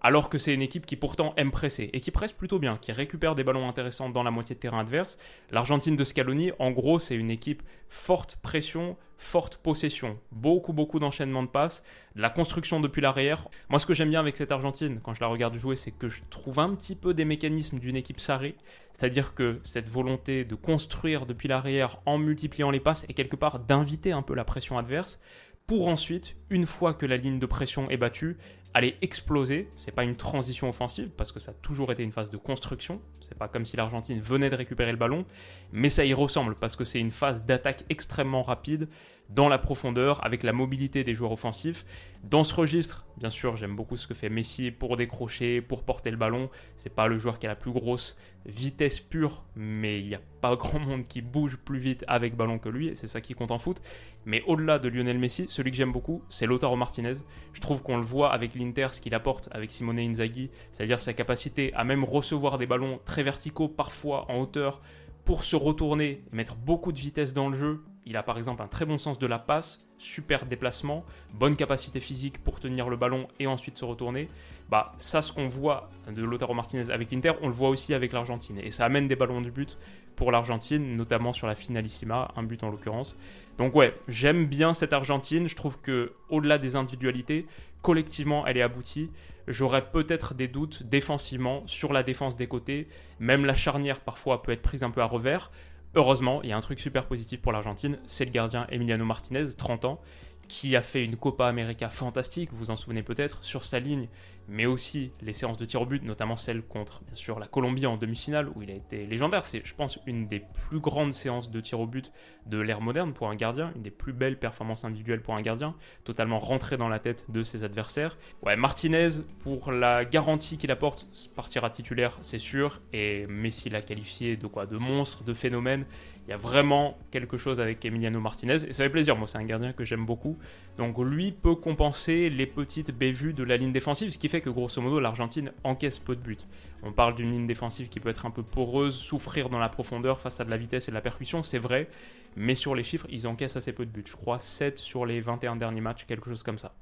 alors 0.00 0.28
que 0.28 0.38
c'est 0.38 0.54
une 0.54 0.62
équipe 0.62 0.86
qui 0.86 0.96
pourtant 0.96 1.34
aime 1.36 1.50
presser 1.50 1.90
et 1.92 2.00
qui 2.00 2.10
presse 2.10 2.32
plutôt 2.32 2.58
bien, 2.58 2.76
qui 2.76 2.92
récupère 2.92 3.34
des 3.34 3.44
ballons 3.44 3.68
intéressants 3.68 4.08
dans 4.10 4.22
la 4.22 4.30
moitié 4.30 4.54
de 4.54 4.60
terrain 4.60 4.80
adverse. 4.80 5.18
L'Argentine 5.50 5.96
de 5.96 6.04
Scaloni, 6.04 6.52
en 6.58 6.70
gros, 6.70 6.98
c'est 6.98 7.16
une 7.16 7.30
équipe 7.30 7.62
forte 7.88 8.36
pression, 8.42 8.96
forte 9.16 9.56
possession, 9.56 10.18
beaucoup 10.30 10.72
beaucoup 10.72 10.98
d'enchaînements 10.98 11.42
de 11.42 11.48
passes, 11.48 11.82
la 12.14 12.30
construction 12.30 12.80
depuis 12.80 13.00
l'arrière. 13.00 13.48
Moi, 13.68 13.78
ce 13.78 13.86
que 13.86 13.94
j'aime 13.94 14.10
bien 14.10 14.20
avec 14.20 14.36
cette 14.36 14.52
Argentine, 14.52 15.00
quand 15.02 15.14
je 15.14 15.20
la 15.20 15.26
regarde 15.26 15.54
jouer, 15.54 15.74
c'est 15.74 15.90
que 15.90 16.08
je 16.08 16.20
trouve 16.30 16.60
un 16.60 16.74
petit 16.74 16.94
peu 16.94 17.14
des 17.14 17.24
mécanismes 17.24 17.78
d'une 17.78 17.96
équipe 17.96 18.20
sarrée, 18.20 18.56
c'est-à-dire 18.92 19.34
que 19.34 19.58
cette 19.62 19.88
volonté 19.88 20.44
de 20.44 20.54
construire 20.54 21.26
depuis 21.26 21.48
l'arrière 21.48 21.98
en 22.06 22.18
multipliant 22.18 22.70
les 22.70 22.80
passes 22.80 23.04
et 23.08 23.14
quelque 23.14 23.36
part 23.36 23.58
d'inviter 23.58 24.12
un 24.12 24.22
peu 24.22 24.34
la 24.34 24.44
pression 24.44 24.78
adverse 24.78 25.20
pour 25.68 25.88
ensuite, 25.88 26.34
une 26.48 26.64
fois 26.64 26.94
que 26.94 27.04
la 27.04 27.18
ligne 27.18 27.38
de 27.38 27.44
pression 27.44 27.90
est 27.90 27.98
battue, 27.98 28.38
aller 28.78 28.96
exploser. 29.02 29.68
C'est 29.76 29.92
pas 29.92 30.04
une 30.04 30.16
transition 30.16 30.68
offensive 30.68 31.10
parce 31.16 31.32
que 31.32 31.40
ça 31.40 31.50
a 31.50 31.54
toujours 31.54 31.92
été 31.92 32.02
une 32.02 32.12
phase 32.12 32.30
de 32.30 32.36
construction. 32.36 33.00
C'est 33.20 33.36
pas 33.36 33.48
comme 33.48 33.66
si 33.66 33.76
l'Argentine 33.76 34.20
venait 34.20 34.50
de 34.50 34.56
récupérer 34.56 34.92
le 34.92 34.96
ballon, 34.96 35.26
mais 35.72 35.90
ça 35.90 36.04
y 36.04 36.14
ressemble 36.14 36.54
parce 36.54 36.76
que 36.76 36.84
c'est 36.84 37.00
une 37.00 37.10
phase 37.10 37.44
d'attaque 37.44 37.84
extrêmement 37.90 38.42
rapide 38.42 38.88
dans 39.28 39.48
la 39.48 39.58
profondeur 39.58 40.24
avec 40.24 40.42
la 40.42 40.52
mobilité 40.52 41.04
des 41.04 41.14
joueurs 41.14 41.32
offensifs. 41.32 41.84
Dans 42.24 42.44
ce 42.44 42.54
registre, 42.54 43.06
bien 43.16 43.30
sûr, 43.30 43.56
j'aime 43.56 43.76
beaucoup 43.76 43.96
ce 43.96 44.06
que 44.06 44.14
fait 44.14 44.30
Messi 44.30 44.70
pour 44.70 44.96
décrocher, 44.96 45.60
pour 45.60 45.82
porter 45.82 46.10
le 46.10 46.16
ballon. 46.16 46.48
C'est 46.76 46.94
pas 46.94 47.06
le 47.06 47.18
joueur 47.18 47.38
qui 47.38 47.46
a 47.46 47.50
la 47.50 47.56
plus 47.56 47.70
grosse 47.70 48.16
vitesse 48.46 49.00
pure, 49.00 49.44
mais 49.54 50.00
il 50.00 50.08
n'y 50.08 50.14
a 50.14 50.20
pas 50.40 50.56
grand 50.56 50.78
monde 50.78 51.06
qui 51.06 51.20
bouge 51.20 51.56
plus 51.56 51.78
vite 51.78 52.04
avec 52.08 52.36
ballon 52.36 52.58
que 52.58 52.68
lui, 52.68 52.88
et 52.88 52.94
c'est 52.94 53.06
ça 53.06 53.20
qui 53.20 53.34
compte 53.34 53.50
en 53.50 53.58
foot. 53.58 53.82
Mais 54.24 54.42
au-delà 54.46 54.78
de 54.78 54.88
Lionel 54.88 55.18
Messi, 55.18 55.46
celui 55.48 55.70
que 55.70 55.76
j'aime 55.76 55.92
beaucoup, 55.92 56.22
c'est 56.28 56.46
Lautaro 56.46 56.76
Martinez. 56.76 57.14
Je 57.52 57.60
trouve 57.60 57.82
qu'on 57.82 57.96
le 57.96 58.02
voit 58.02 58.32
avec 58.32 58.54
l'Inter, 58.54 58.88
ce 58.92 59.00
qu'il 59.00 59.14
apporte 59.14 59.48
avec 59.52 59.70
Simone 59.70 59.98
Inzaghi, 59.98 60.50
c'est-à-dire 60.72 61.00
sa 61.00 61.12
capacité 61.12 61.72
à 61.74 61.84
même 61.84 62.04
recevoir 62.04 62.58
des 62.58 62.66
ballons 62.66 63.00
très 63.04 63.22
verticaux, 63.22 63.68
parfois 63.68 64.30
en 64.30 64.40
hauteur, 64.40 64.80
pour 65.28 65.44
se 65.44 65.56
retourner 65.56 66.24
et 66.32 66.34
mettre 66.34 66.56
beaucoup 66.56 66.90
de 66.90 66.96
vitesse 66.96 67.34
dans 67.34 67.50
le 67.50 67.54
jeu 67.54 67.84
il 68.08 68.16
a 68.16 68.22
par 68.22 68.38
exemple 68.38 68.62
un 68.62 68.66
très 68.68 68.86
bon 68.86 68.96
sens 68.96 69.18
de 69.18 69.26
la 69.26 69.38
passe, 69.38 69.84
super 69.98 70.46
déplacement, 70.46 71.04
bonne 71.34 71.56
capacité 71.56 72.00
physique 72.00 72.42
pour 72.42 72.58
tenir 72.58 72.88
le 72.88 72.96
ballon 72.96 73.28
et 73.38 73.46
ensuite 73.46 73.76
se 73.76 73.84
retourner. 73.84 74.30
Bah 74.70 74.94
ça 74.96 75.20
ce 75.20 75.30
qu'on 75.30 75.46
voit 75.46 75.90
de 76.10 76.24
Lautaro 76.24 76.54
Martinez 76.54 76.90
avec 76.90 77.10
l'Inter, 77.10 77.32
on 77.42 77.48
le 77.48 77.52
voit 77.52 77.68
aussi 77.68 77.92
avec 77.92 78.14
l'Argentine 78.14 78.58
et 78.60 78.70
ça 78.70 78.86
amène 78.86 79.08
des 79.08 79.16
ballons 79.16 79.42
du 79.42 79.50
but 79.50 79.76
pour 80.18 80.32
l'Argentine, 80.32 80.96
notamment 80.96 81.32
sur 81.32 81.46
la 81.46 81.54
finalissima, 81.54 82.32
un 82.34 82.42
but 82.42 82.64
en 82.64 82.70
l'occurrence. 82.70 83.16
Donc 83.56 83.76
ouais, 83.76 83.94
j'aime 84.08 84.46
bien 84.46 84.74
cette 84.74 84.92
Argentine, 84.92 85.46
je 85.46 85.54
trouve 85.54 85.80
que 85.80 86.12
au-delà 86.28 86.58
des 86.58 86.74
individualités, 86.74 87.46
collectivement 87.82 88.44
elle 88.44 88.56
est 88.56 88.62
aboutie. 88.62 89.10
J'aurais 89.46 89.90
peut-être 89.90 90.34
des 90.34 90.48
doutes 90.48 90.82
défensivement 90.82 91.62
sur 91.66 91.92
la 91.92 92.02
défense 92.02 92.34
des 92.34 92.48
côtés, 92.48 92.88
même 93.20 93.44
la 93.44 93.54
charnière 93.54 94.00
parfois 94.00 94.42
peut 94.42 94.50
être 94.50 94.60
prise 94.60 94.82
un 94.82 94.90
peu 94.90 95.02
à 95.02 95.04
revers. 95.04 95.52
Heureusement, 95.94 96.42
il 96.42 96.50
y 96.50 96.52
a 96.52 96.56
un 96.56 96.60
truc 96.60 96.80
super 96.80 97.06
positif 97.06 97.40
pour 97.40 97.52
l'Argentine, 97.52 97.98
c'est 98.08 98.24
le 98.24 98.32
gardien 98.32 98.66
Emiliano 98.70 99.04
Martinez, 99.04 99.54
30 99.56 99.84
ans, 99.84 100.00
qui 100.48 100.74
a 100.76 100.82
fait 100.82 101.04
une 101.04 101.16
Copa 101.16 101.46
América 101.46 101.90
fantastique, 101.90 102.50
vous 102.52 102.58
vous 102.58 102.70
en 102.70 102.76
souvenez 102.76 103.02
peut-être, 103.02 103.44
sur 103.44 103.64
sa 103.64 103.78
ligne, 103.78 104.08
mais 104.48 104.64
aussi 104.64 105.12
les 105.20 105.34
séances 105.34 105.58
de 105.58 105.64
tir 105.66 105.82
au 105.82 105.86
but, 105.86 106.02
notamment 106.02 106.36
celle 106.36 106.62
contre, 106.62 107.04
bien 107.04 107.14
sûr, 107.14 107.38
la 107.38 107.46
Colombie 107.46 107.86
en 107.86 107.98
demi-finale, 107.98 108.48
où 108.54 108.62
il 108.62 108.70
a 108.70 108.74
été 108.74 109.06
légendaire. 109.06 109.44
C'est, 109.44 109.64
je 109.64 109.74
pense, 109.74 109.98
une 110.06 110.26
des 110.26 110.42
plus 110.68 110.80
grandes 110.80 111.12
séances 111.12 111.50
de 111.50 111.60
tir 111.60 111.78
au 111.80 111.86
but 111.86 112.10
de 112.46 112.58
l'ère 112.58 112.80
moderne 112.80 113.12
pour 113.12 113.28
un 113.28 113.36
gardien, 113.36 113.72
une 113.76 113.82
des 113.82 113.90
plus 113.90 114.14
belles 114.14 114.38
performances 114.38 114.84
individuelles 114.84 115.20
pour 115.20 115.34
un 115.34 115.42
gardien, 115.42 115.74
totalement 116.04 116.38
rentré 116.38 116.78
dans 116.78 116.88
la 116.88 116.98
tête 116.98 117.26
de 117.28 117.42
ses 117.42 117.62
adversaires. 117.62 118.16
Ouais, 118.42 118.56
Martinez, 118.56 119.08
pour 119.40 119.70
la 119.70 120.06
garantie 120.06 120.56
qu'il 120.56 120.70
apporte, 120.70 121.06
partira 121.36 121.68
titulaire, 121.68 122.16
c'est 122.22 122.38
sûr, 122.38 122.80
et 122.94 123.26
Messi 123.26 123.68
l'a 123.68 123.82
qualifié 123.82 124.38
de 124.38 124.46
quoi? 124.46 124.64
De 124.64 124.78
monstre, 124.78 125.24
de 125.24 125.34
phénomène 125.34 125.84
Il 126.28 126.32
y 126.32 126.34
a 126.34 126.36
vraiment 126.36 126.98
quelque 127.10 127.38
chose 127.38 127.58
avec 127.58 127.82
Emiliano 127.86 128.20
Martinez 128.20 128.56
et 128.56 128.72
ça 128.72 128.84
fait 128.84 128.90
plaisir. 128.90 129.16
Moi, 129.16 129.26
c'est 129.26 129.38
un 129.38 129.46
gardien 129.46 129.72
que 129.72 129.82
j'aime 129.82 130.04
beaucoup. 130.04 130.36
Donc, 130.76 130.98
lui 130.98 131.32
peut 131.32 131.54
compenser 131.54 132.28
les 132.28 132.44
petites 132.44 132.90
bévues 132.90 133.32
de 133.32 133.42
la 133.42 133.56
ligne 133.56 133.72
défensive, 133.72 134.10
ce 134.10 134.18
qui 134.18 134.28
fait 134.28 134.42
que 134.42 134.50
grosso 134.50 134.82
modo, 134.82 135.00
l'Argentine 135.00 135.52
encaisse 135.64 135.98
peu 135.98 136.14
de 136.14 136.20
buts. 136.20 136.36
On 136.82 136.92
parle 136.92 137.14
d'une 137.14 137.32
ligne 137.32 137.46
défensive 137.46 137.88
qui 137.88 137.98
peut 137.98 138.10
être 138.10 138.26
un 138.26 138.30
peu 138.30 138.42
poreuse, 138.42 138.94
souffrir 138.94 139.48
dans 139.48 139.58
la 139.58 139.70
profondeur 139.70 140.20
face 140.20 140.38
à 140.38 140.44
de 140.44 140.50
la 140.50 140.58
vitesse 140.58 140.88
et 140.88 140.90
de 140.90 140.94
la 140.94 141.00
percussion, 141.00 141.42
c'est 141.42 141.56
vrai. 141.56 141.88
Mais 142.36 142.54
sur 142.54 142.74
les 142.74 142.84
chiffres, 142.84 143.06
ils 143.08 143.26
encaissent 143.26 143.56
assez 143.56 143.72
peu 143.72 143.86
de 143.86 143.90
buts. 143.90 144.04
Je 144.06 144.14
crois 144.14 144.38
7 144.38 144.76
sur 144.76 145.06
les 145.06 145.22
21 145.22 145.56
derniers 145.56 145.80
matchs, 145.80 146.04
quelque 146.04 146.28
chose 146.28 146.42
comme 146.42 146.58
ça. 146.58 146.74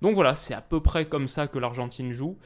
Donc 0.00 0.14
voilà, 0.14 0.34
c'est 0.34 0.54
à 0.54 0.62
peu 0.62 0.80
près 0.80 1.04
comme 1.04 1.28
ça 1.28 1.46
que 1.46 1.58
l'Argentine 1.58 2.10
joue. 2.10 2.38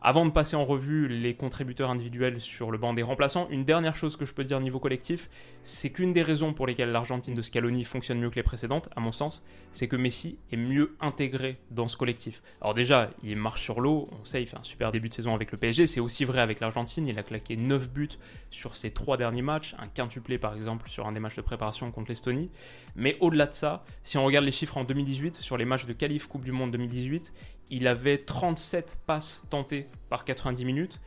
Avant 0.00 0.24
de 0.24 0.30
passer 0.30 0.54
en 0.54 0.64
revue 0.64 1.08
les 1.08 1.34
contributeurs 1.34 1.90
individuels 1.90 2.40
sur 2.40 2.70
le 2.70 2.78
banc 2.78 2.94
des 2.94 3.02
remplaçants, 3.02 3.48
une 3.50 3.64
dernière 3.64 3.96
chose 3.96 4.14
que 4.14 4.24
je 4.24 4.32
peux 4.32 4.44
dire 4.44 4.60
niveau 4.60 4.78
collectif, 4.78 5.28
c'est 5.62 5.90
qu'une 5.90 6.12
des 6.12 6.22
raisons 6.22 6.52
pour 6.52 6.68
lesquelles 6.68 6.92
l'Argentine 6.92 7.34
de 7.34 7.42
Scaloni 7.42 7.82
fonctionne 7.82 8.20
mieux 8.20 8.30
que 8.30 8.36
les 8.36 8.44
précédentes, 8.44 8.88
à 8.94 9.00
mon 9.00 9.10
sens, 9.10 9.44
c'est 9.72 9.88
que 9.88 9.96
Messi 9.96 10.38
est 10.52 10.56
mieux 10.56 10.94
intégré 11.00 11.58
dans 11.72 11.88
ce 11.88 11.96
collectif. 11.96 12.44
Alors 12.60 12.74
déjà, 12.74 13.10
il 13.24 13.36
marche 13.36 13.60
sur 13.60 13.80
l'eau, 13.80 14.08
on 14.12 14.24
sait, 14.24 14.40
il 14.40 14.46
fait 14.46 14.56
un 14.56 14.62
super 14.62 14.92
début 14.92 15.08
de 15.08 15.14
saison 15.14 15.34
avec 15.34 15.50
le 15.50 15.58
PSG, 15.58 15.88
c'est 15.88 15.98
aussi 15.98 16.24
vrai 16.24 16.40
avec 16.40 16.60
l'Argentine, 16.60 17.08
il 17.08 17.18
a 17.18 17.24
claqué 17.24 17.56
9 17.56 17.90
buts 17.90 18.08
sur 18.50 18.76
ses 18.76 18.92
3 18.92 19.16
derniers 19.16 19.42
matchs, 19.42 19.74
un 19.80 19.88
quintuplé 19.88 20.38
par 20.38 20.54
exemple 20.54 20.88
sur 20.88 21.08
un 21.08 21.12
des 21.12 21.20
matchs 21.20 21.36
de 21.36 21.42
préparation 21.42 21.90
contre 21.90 22.10
l'Estonie. 22.10 22.50
Mais 22.94 23.16
au-delà 23.18 23.46
de 23.46 23.52
ça, 23.52 23.84
si 24.04 24.16
on 24.16 24.24
regarde 24.24 24.44
les 24.44 24.52
chiffres 24.52 24.76
en 24.76 24.84
2018, 24.84 25.34
sur 25.36 25.56
les 25.56 25.64
matchs 25.64 25.86
de 25.86 25.92
qualif 25.92 26.28
Coupe 26.28 26.44
du 26.44 26.52
Monde 26.52 26.70
2018, 26.70 27.32
il 27.70 27.86
avait 27.86 28.18
37 28.18 28.98
passes 29.06 29.44
tentées 29.50 29.86
par 30.08 30.24
90 30.24 30.64
minutes. 30.64 31.00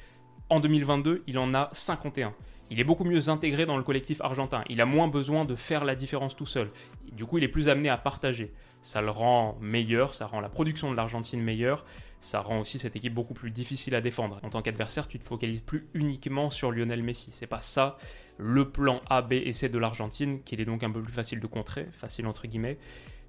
En 0.50 0.60
2022, 0.60 1.24
il 1.27 1.38
en 1.38 1.53
a 1.53 1.70
51. 1.72 2.34
Il 2.70 2.80
est 2.80 2.86
beaucoup 2.86 3.03
mieux 3.03 3.30
intégré 3.30 3.65
dans 3.65 3.75
le 3.75 3.84
collectif 3.84 4.22
argentin. 4.22 4.63
Il 4.70 4.80
a 4.80 4.86
moins 4.86 5.08
besoin 5.08 5.44
de 5.44 5.56
faire 5.56 5.84
la 5.84 5.94
différence 5.94 6.36
tout 6.36 6.46
seul. 6.46 6.72
Du 7.12 7.25
coup, 7.25 7.38
il 7.38 7.44
est 7.44 7.50
plus 7.50 7.68
amené 7.68 7.89
à 7.89 7.98
partager. 7.98 8.53
Ça 8.82 9.01
le 9.01 9.10
rend 9.10 9.58
meilleur, 9.60 10.13
ça 10.13 10.25
rend 10.25 10.39
la 10.39 10.50
production 10.50 10.89
de 10.89 10.96
l'Argentine 10.96 11.41
meilleure, 11.41 11.86
ça 12.20 12.41
rend 12.41 12.62
aussi 12.62 12.80
cette 12.80 12.96
équipe 12.96 13.13
beaucoup 13.13 13.36
plus 13.36 13.51
difficile 13.51 13.94
à 13.94 14.01
défendre. 14.01 14.39
En 14.41 14.50
tant 14.50 14.62
qu'adversaire, 14.62 15.08
tu 15.08 15.20
te 15.20 15.24
focalises 15.24 15.62
plus 15.62 15.88
uniquement 15.94 16.50
sur 16.50 16.72
Lionel 16.72 17.03
Messi. 17.03 17.32
C'est 17.32 17.46
pas 17.46 17.60
ça 17.60 17.98
le 18.38 18.72
plan 18.72 19.01
A, 19.10 19.22
B 19.22 19.34
et 19.34 19.53
C 19.53 19.70
de 19.70 19.77
l'Argentine, 19.77 20.41
qu'il 20.41 20.62
est 20.62 20.65
donc 20.65 20.82
un 20.84 20.89
peu 20.89 21.01
plus 21.01 21.13
facile 21.13 21.39
de 21.39 21.48
contrer, 21.48 21.88
facile 21.91 22.25
entre 22.25 22.48
guillemets 22.48 22.80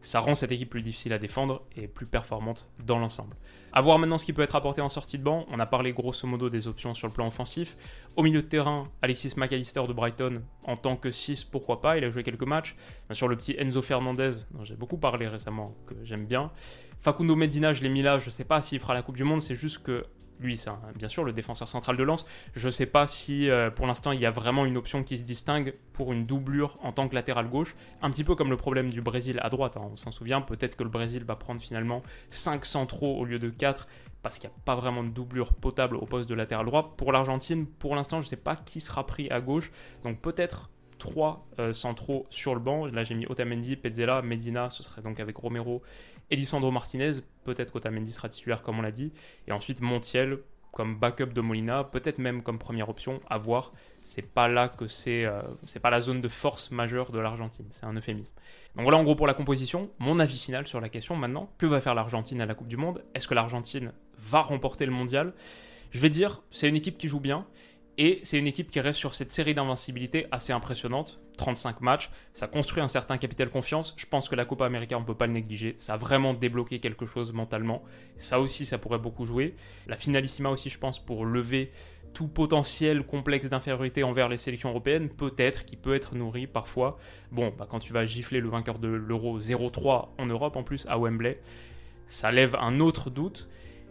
ça 0.02 0.20
rend 0.20 0.34
cette 0.34 0.52
équipe 0.52 0.68
plus 0.68 0.82
difficile 0.82 1.12
à 1.12 1.18
défendre 1.18 1.62
et 1.76 1.88
plus 1.88 2.06
performante 2.06 2.68
dans 2.84 2.98
l'ensemble. 2.98 3.36
A 3.72 3.80
voir 3.80 3.98
maintenant 3.98 4.18
ce 4.18 4.26
qui 4.26 4.32
peut 4.32 4.42
être 4.42 4.56
apporté 4.56 4.82
en 4.82 4.90
sortie 4.90 5.16
de 5.16 5.22
banc. 5.22 5.46
On 5.48 5.58
a 5.58 5.64
parlé 5.64 5.92
grosso 5.92 6.26
modo 6.26 6.50
des 6.50 6.68
options 6.68 6.92
sur 6.92 7.06
le 7.06 7.12
plan 7.12 7.26
offensif. 7.26 7.76
Au 8.16 8.22
milieu 8.22 8.42
de 8.42 8.46
terrain, 8.46 8.88
Alexis 9.00 9.32
McAllister 9.36 9.82
de 9.88 9.92
Brighton 9.94 10.42
en 10.64 10.76
tant 10.76 10.96
que 10.96 11.10
6, 11.10 11.44
pourquoi 11.44 11.80
pas, 11.80 11.96
il 11.96 12.04
a 12.04 12.10
joué 12.10 12.22
quelques 12.22 12.42
matchs. 12.42 12.76
Bien 13.08 13.14
sûr, 13.14 13.28
le 13.28 13.36
petit 13.36 13.56
Enzo 13.58 13.80
Fernandez, 13.80 14.30
dont 14.50 14.64
j'ai 14.64 14.76
beaucoup 14.76 14.98
parlé 14.98 15.26
récemment, 15.26 15.74
que 15.86 15.94
j'aime 16.02 16.26
bien. 16.26 16.50
Facundo 17.00 17.34
Medina, 17.34 17.72
je 17.72 17.82
l'ai 17.82 17.88
mis 17.88 18.02
là, 18.02 18.18
je 18.18 18.26
ne 18.26 18.30
sais 18.30 18.44
pas 18.44 18.60
s'il 18.60 18.78
fera 18.78 18.92
la 18.92 19.02
Coupe 19.02 19.16
du 19.16 19.24
Monde, 19.24 19.40
c'est 19.40 19.54
juste 19.54 19.82
que 19.82 20.04
lui, 20.42 20.56
c'est 20.56 20.70
bien 20.96 21.08
sûr 21.08 21.24
le 21.24 21.32
défenseur 21.32 21.68
central 21.68 21.96
de 21.96 22.02
Lens. 22.02 22.26
Je 22.54 22.66
ne 22.66 22.70
sais 22.70 22.86
pas 22.86 23.06
si 23.06 23.48
euh, 23.48 23.70
pour 23.70 23.86
l'instant 23.86 24.12
il 24.12 24.20
y 24.20 24.26
a 24.26 24.30
vraiment 24.30 24.64
une 24.64 24.76
option 24.76 25.02
qui 25.02 25.16
se 25.16 25.24
distingue 25.24 25.74
pour 25.92 26.12
une 26.12 26.26
doublure 26.26 26.78
en 26.82 26.92
tant 26.92 27.08
que 27.08 27.14
latéral 27.14 27.48
gauche. 27.48 27.74
Un 28.02 28.10
petit 28.10 28.24
peu 28.24 28.34
comme 28.34 28.50
le 28.50 28.56
problème 28.56 28.90
du 28.90 29.00
Brésil 29.00 29.38
à 29.42 29.48
droite. 29.48 29.76
Hein. 29.76 29.88
On 29.92 29.96
s'en 29.96 30.10
souvient, 30.10 30.40
peut-être 30.40 30.76
que 30.76 30.82
le 30.82 30.90
Brésil 30.90 31.24
va 31.24 31.36
prendre 31.36 31.60
finalement 31.60 32.02
5 32.30 32.64
centraux 32.64 33.16
au 33.18 33.24
lieu 33.24 33.38
de 33.38 33.50
4 33.50 33.88
parce 34.22 34.38
qu'il 34.38 34.48
n'y 34.48 34.54
a 34.54 34.58
pas 34.64 34.76
vraiment 34.76 35.02
de 35.02 35.08
doublure 35.08 35.52
potable 35.52 35.96
au 35.96 36.06
poste 36.06 36.28
de 36.28 36.34
latéral 36.34 36.66
droit. 36.66 36.94
Pour 36.96 37.12
l'Argentine, 37.12 37.66
pour 37.66 37.96
l'instant, 37.96 38.20
je 38.20 38.26
ne 38.26 38.30
sais 38.30 38.36
pas 38.36 38.56
qui 38.56 38.80
sera 38.80 39.04
pris 39.06 39.28
à 39.30 39.40
gauche. 39.40 39.72
Donc 40.04 40.20
peut-être 40.20 40.70
3 40.98 41.46
euh, 41.58 41.72
centraux 41.72 42.26
sur 42.30 42.54
le 42.54 42.60
banc. 42.60 42.86
Là, 42.86 43.02
j'ai 43.02 43.16
mis 43.16 43.26
Otamendi, 43.26 43.74
Pezzella, 43.74 44.22
Medina, 44.22 44.70
ce 44.70 44.84
serait 44.84 45.02
donc 45.02 45.18
avec 45.18 45.36
Romero 45.36 45.82
Elisandro 46.32 46.70
Martinez, 46.70 47.12
peut-être 47.44 47.72
qu'Otamendi 47.72 48.12
sera 48.12 48.28
titulaire 48.28 48.62
comme 48.62 48.78
on 48.78 48.82
l'a 48.82 48.90
dit, 48.90 49.12
et 49.46 49.52
ensuite 49.52 49.80
Montiel 49.80 50.38
comme 50.72 50.96
backup 50.98 51.26
de 51.26 51.40
Molina, 51.42 51.84
peut-être 51.84 52.18
même 52.18 52.42
comme 52.42 52.58
première 52.58 52.88
option, 52.88 53.20
à 53.28 53.36
voir. 53.36 53.72
C'est 54.00 54.22
pas 54.22 54.48
là 54.48 54.68
que 54.68 54.86
c'est, 54.88 55.26
euh, 55.26 55.42
c'est 55.64 55.80
pas 55.80 55.90
la 55.90 56.00
zone 56.00 56.22
de 56.22 56.28
force 56.28 56.70
majeure 56.70 57.12
de 57.12 57.18
l'Argentine, 57.18 57.66
c'est 57.70 57.84
un 57.84 57.92
euphémisme. 57.92 58.34
Donc 58.74 58.84
voilà 58.84 58.96
en 58.96 59.04
gros 59.04 59.14
pour 59.14 59.26
la 59.26 59.34
composition. 59.34 59.90
Mon 59.98 60.18
avis 60.18 60.38
final 60.38 60.66
sur 60.66 60.80
la 60.80 60.88
question 60.88 61.14
maintenant, 61.14 61.52
que 61.58 61.66
va 61.66 61.80
faire 61.80 61.94
l'Argentine 61.94 62.40
à 62.40 62.46
la 62.46 62.54
Coupe 62.54 62.68
du 62.68 62.78
Monde? 62.78 63.04
Est-ce 63.14 63.28
que 63.28 63.34
l'Argentine 63.34 63.92
va 64.18 64.40
remporter 64.40 64.86
le 64.86 64.92
mondial? 64.92 65.34
Je 65.90 66.00
vais 66.00 66.08
dire, 66.08 66.42
c'est 66.50 66.70
une 66.70 66.76
équipe 66.76 66.96
qui 66.96 67.06
joue 67.06 67.20
bien 67.20 67.46
et 67.98 68.20
c'est 68.22 68.38
une 68.38 68.46
équipe 68.46 68.70
qui 68.70 68.80
reste 68.80 68.98
sur 68.98 69.14
cette 69.14 69.32
série 69.32 69.54
d'invincibilité 69.54 70.26
assez 70.30 70.52
impressionnante. 70.52 71.20
35 71.36 71.80
matchs, 71.80 72.10
ça 72.32 72.46
construit 72.46 72.82
un 72.82 72.88
certain 72.88 73.18
capital 73.18 73.50
confiance. 73.50 73.94
Je 73.96 74.06
pense 74.06 74.28
que 74.28 74.34
la 74.34 74.44
Copa 74.44 74.64
América, 74.64 74.96
on 74.96 75.00
ne 75.00 75.04
peut 75.06 75.14
pas 75.14 75.26
le 75.26 75.32
négliger. 75.32 75.74
Ça 75.78 75.94
a 75.94 75.96
vraiment 75.96 76.34
débloqué 76.34 76.78
quelque 76.78 77.04
chose 77.04 77.32
mentalement. 77.32 77.82
Ça 78.16 78.40
aussi, 78.40 78.64
ça 78.64 78.78
pourrait 78.78 78.98
beaucoup 78.98 79.26
jouer. 79.26 79.54
La 79.86 79.96
finalissima 79.96 80.48
aussi, 80.48 80.70
je 80.70 80.78
pense, 80.78 80.98
pour 80.98 81.26
lever 81.26 81.70
tout 82.14 82.28
potentiel 82.28 83.04
complexe 83.04 83.46
d'infériorité 83.46 84.04
envers 84.04 84.28
les 84.28 84.36
sélections 84.36 84.70
européennes, 84.70 85.08
peut-être, 85.08 85.64
qui 85.64 85.76
peut 85.76 85.94
être 85.94 86.14
nourri 86.14 86.46
parfois. 86.46 86.98
Bon, 87.30 87.52
bah, 87.56 87.66
quand 87.68 87.78
tu 87.78 87.92
vas 87.92 88.04
gifler 88.04 88.40
le 88.40 88.48
vainqueur 88.48 88.78
de 88.78 88.88
l'Euro 88.88 89.38
0-3 89.38 90.08
en 90.18 90.26
Europe, 90.26 90.56
en 90.56 90.62
plus, 90.62 90.86
à 90.86 90.98
Wembley, 90.98 91.40
ça 92.06 92.30
lève 92.30 92.56
un 92.60 92.80
autre 92.80 93.10
doute. 93.10 93.48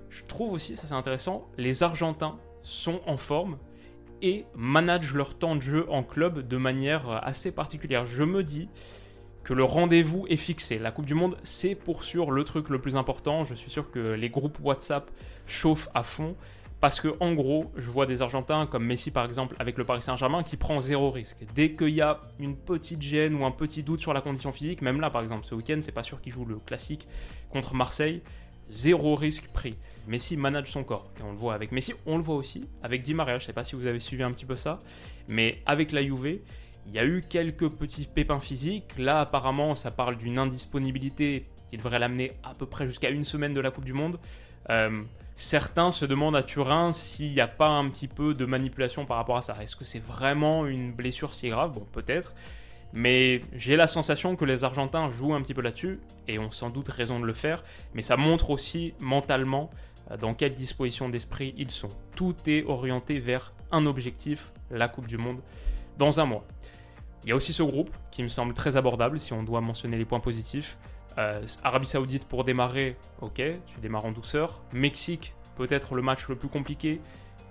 Je 0.10 0.24
trouve 0.24 0.54
aussi, 0.54 0.76
ça 0.76 0.88
c'est 0.88 0.94
intéressant, 0.94 1.50
les 1.58 1.84
Argentins 1.84 2.38
sont 2.64 3.02
en 3.08 3.18
forme, 3.18 3.58
et 4.22 4.46
managent 4.56 5.14
leur 5.14 5.36
temps 5.36 5.56
de 5.56 5.62
jeu 5.62 5.86
en 5.90 6.04
club 6.04 6.48
de 6.48 6.58
manière 6.58 7.10
assez 7.26 7.52
particulière. 7.52 8.06
Je 8.06 8.24
me 8.24 8.44
dis 8.44 8.70
que 9.44 9.54
le 9.54 9.64
rendez-vous 9.64 10.26
est 10.30 10.38
fixé. 10.38 10.78
La 10.78 10.92
Coupe 10.92 11.06
du 11.06 11.16
Monde, 11.16 11.38
c'est 11.44 11.76
pour 11.76 12.04
sûr 12.04 12.32
le 12.32 12.44
truc 12.44 12.70
le 12.70 12.80
plus 12.80 12.96
important. 12.96 13.44
Je 13.44 13.54
suis 13.54 13.72
sûr 13.72 13.90
que 13.90 14.00
les 14.14 14.30
groupes 14.30 14.60
WhatsApp 14.62 15.10
chauffent 15.48 15.90
à 15.94 16.04
fond. 16.04 16.36
Parce 16.80 17.00
que 17.00 17.10
en 17.20 17.34
gros, 17.34 17.72
je 17.78 17.92
vois 17.92 18.08
des 18.08 18.24
Argentins 18.24 18.66
comme 18.66 18.84
Messi 18.84 19.12
par 19.12 19.24
exemple 19.24 19.56
avec 19.60 19.78
le 19.78 19.86
Paris 19.86 20.02
Saint-Germain 20.02 20.42
qui 20.42 20.58
prend 20.58 20.80
zéro 20.80 21.12
risque. 21.12 21.46
Dès 21.54 21.76
qu'il 21.76 21.90
y 21.90 22.02
a 22.02 22.22
une 22.40 22.56
petite 22.56 23.04
gêne 23.04 23.36
ou 23.36 23.46
un 23.46 23.52
petit 23.52 23.84
doute 23.84 24.02
sur 24.02 24.14
la 24.14 24.22
condition 24.22 24.52
physique, 24.52 24.82
même 24.82 25.00
là 25.00 25.12
par 25.12 25.22
exemple 25.22 25.46
ce 25.46 25.54
week-end, 25.54 25.80
c'est 25.84 25.92
pas 25.92 26.02
sûr 26.02 26.22
qu'il 26.22 26.34
joue 26.34 26.44
le 26.44 26.56
classique 26.56 27.08
contre 27.52 27.76
Marseille 27.76 28.24
zéro 28.70 29.16
risque 29.16 29.48
pris. 29.50 29.76
Messi 30.08 30.38
manage 30.38 30.68
son 30.68 30.84
corps. 30.84 31.12
Et 31.20 31.24
on 31.24 31.32
le 31.32 31.38
voit 31.38 31.54
avec 31.54 31.72
Messi, 31.72 31.94
on 32.06 32.18
le 32.18 32.24
voit 32.24 32.36
aussi 32.36 32.68
avec 32.84 33.02
Di 33.02 33.14
Maria. 33.14 33.38
Je 33.38 33.44
ne 33.44 33.48
sais 33.48 33.54
pas 33.54 33.64
si 33.64 33.76
vous 33.76 33.88
avez 33.88 34.00
suivi 34.00 34.24
un 34.24 34.32
petit 34.32 34.46
peu 34.46 34.56
ça, 34.56 34.80
mais 35.28 35.62
avec 35.66 35.92
la 35.92 36.04
Juve, 36.04 36.40
il 36.88 36.94
y 36.94 37.00
a 37.00 37.06
eu 37.06 37.24
quelques 37.28 37.70
petits 37.70 38.06
pépins 38.06 38.40
physiques. 38.40 38.98
Là, 38.98 39.20
apparemment, 39.22 39.76
ça 39.76 39.92
parle 39.92 40.18
d'une 40.18 40.40
indisponibilité 40.40 41.46
qui 41.70 41.78
devrait 41.78 42.00
l'amener 42.00 42.34
à 42.44 42.54
peu 42.54 42.66
près 42.66 42.88
jusqu'à 42.88 43.10
une 43.10 43.24
semaine 43.24 43.54
de 43.54 43.62
la 43.62 43.72
Coupe 43.72 43.86
du 43.86 43.94
Monde. 43.94 44.20
Euh, 44.70 45.02
certains 45.36 45.92
se 45.92 46.06
demandent 46.06 46.36
à 46.36 46.44
Turin 46.44 46.92
s'il 46.92 47.34
n'y 47.34 47.40
a 47.40 47.48
pas 47.48 47.70
un 47.70 47.88
petit 47.90 48.08
peu 48.08 48.34
de 48.34 48.46
manipulation 48.46 49.06
par 49.06 49.18
rapport 49.18 49.38
à 49.38 49.42
ça. 49.42 49.56
Est-ce 49.62 49.76
que 49.76 49.86
c'est 49.86 50.04
vraiment 50.04 50.66
une 50.66 50.92
blessure 50.92 51.34
si 51.34 51.50
grave? 51.50 51.72
Bon, 51.72 51.88
peut-être. 51.92 52.34
Mais 52.94 53.42
j'ai 53.54 53.76
la 53.76 53.88
sensation 53.88 54.36
que 54.36 54.46
les 54.46 54.64
Argentins 54.64 55.10
jouent 55.10 55.34
un 55.34 55.42
petit 55.42 55.54
peu 55.54 55.62
là-dessus, 55.62 56.00
et 56.28 56.40
ont 56.40 56.52
sans 56.52 56.70
doute 56.70 56.90
raison 56.90 57.20
de 57.20 57.26
le 57.26 57.34
faire, 57.34 57.64
mais 57.94 58.02
ça 58.02 58.18
montre 58.18 58.50
aussi 58.50 58.94
mentalement 59.00 59.70
euh, 60.10 60.18
dans 60.18 60.34
quelle 60.34 60.54
disposition 60.54 61.10
d'esprit 61.10 61.54
ils 61.58 61.72
sont. 61.72 61.90
Tout 62.16 62.36
est 62.48 62.64
orienté 62.64 63.20
vers 63.20 63.54
un 63.72 63.86
objectif, 63.86 64.52
la 64.70 64.88
Coupe 64.88 65.08
du 65.08 65.18
Monde, 65.18 65.42
dans 65.98 66.20
un 66.20 66.26
mois. 66.26 66.46
Il 67.24 67.30
y 67.30 67.32
a 67.32 67.36
aussi 67.36 67.54
ce 67.54 67.64
groupe 67.64 67.96
qui 68.10 68.24
me 68.24 68.28
semble 68.28 68.54
très 68.54 68.78
abordable 68.78 69.20
si 69.20 69.34
on 69.34 69.44
doit 69.44 69.62
mentionner 69.62 69.98
les 69.98 70.06
points 70.06 70.20
positifs. 70.20 70.78
Euh, 71.18 71.42
Arabie 71.64 71.86
Saoudite 71.86 72.26
pour 72.26 72.44
démarrer, 72.44 72.96
ok, 73.22 73.36
tu 73.36 73.80
démarres 73.82 74.06
en 74.06 74.12
douceur. 74.12 74.64
Mexique, 74.74 75.36
peut-être 75.56 75.94
le 75.94 76.02
match 76.02 76.28
le 76.28 76.36
plus 76.36 76.48
compliqué, 76.48 77.00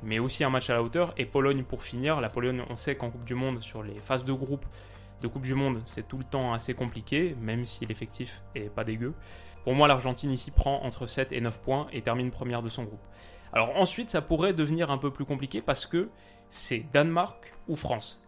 mais 0.02 0.18
aussi 0.18 0.42
un 0.44 0.50
match 0.50 0.70
à 0.70 0.75
la 0.75 0.82
hauteur. 0.82 1.14
Et 1.18 1.25
Pologne 1.25 1.62
pour 1.62 1.85
finir. 1.85 2.20
La 2.20 2.28
Pologne, 2.28 2.64
on 2.68 2.76
sait 2.76 2.97
qu'en 2.97 3.11
Coupe 3.11 3.25
du 3.25 3.35
Monde, 3.35 3.62
sur 3.62 3.82
les 3.82 4.00
phases 4.00 4.25
de 4.25 4.32
groupe, 4.32 4.66
de 5.20 5.28
Coupe 5.28 5.42
du 5.42 5.54
Monde, 5.54 5.80
c'est 5.84 6.06
tout 6.06 6.18
le 6.18 6.24
temps 6.24 6.52
assez 6.52 6.74
compliqué, 6.74 7.36
même 7.40 7.66
si 7.66 7.86
l'effectif 7.86 8.42
est 8.54 8.70
pas 8.70 8.84
dégueu. 8.84 9.14
Pour 9.64 9.74
moi, 9.74 9.88
l'Argentine 9.88 10.30
ici 10.30 10.50
prend 10.50 10.82
entre 10.82 11.06
7 11.06 11.32
et 11.32 11.40
9 11.40 11.60
points 11.60 11.86
et 11.92 12.02
termine 12.02 12.30
première 12.30 12.62
de 12.62 12.68
son 12.68 12.84
groupe. 12.84 13.04
Alors 13.52 13.76
ensuite, 13.76 14.10
ça 14.10 14.22
pourrait 14.22 14.52
devenir 14.52 14.90
un 14.90 14.98
peu 14.98 15.10
plus 15.10 15.24
compliqué 15.24 15.60
parce 15.60 15.86
que 15.86 16.08
c'est 16.48 16.86
Danemark 16.92 17.52
ou 17.68 17.76
France. 17.76 18.22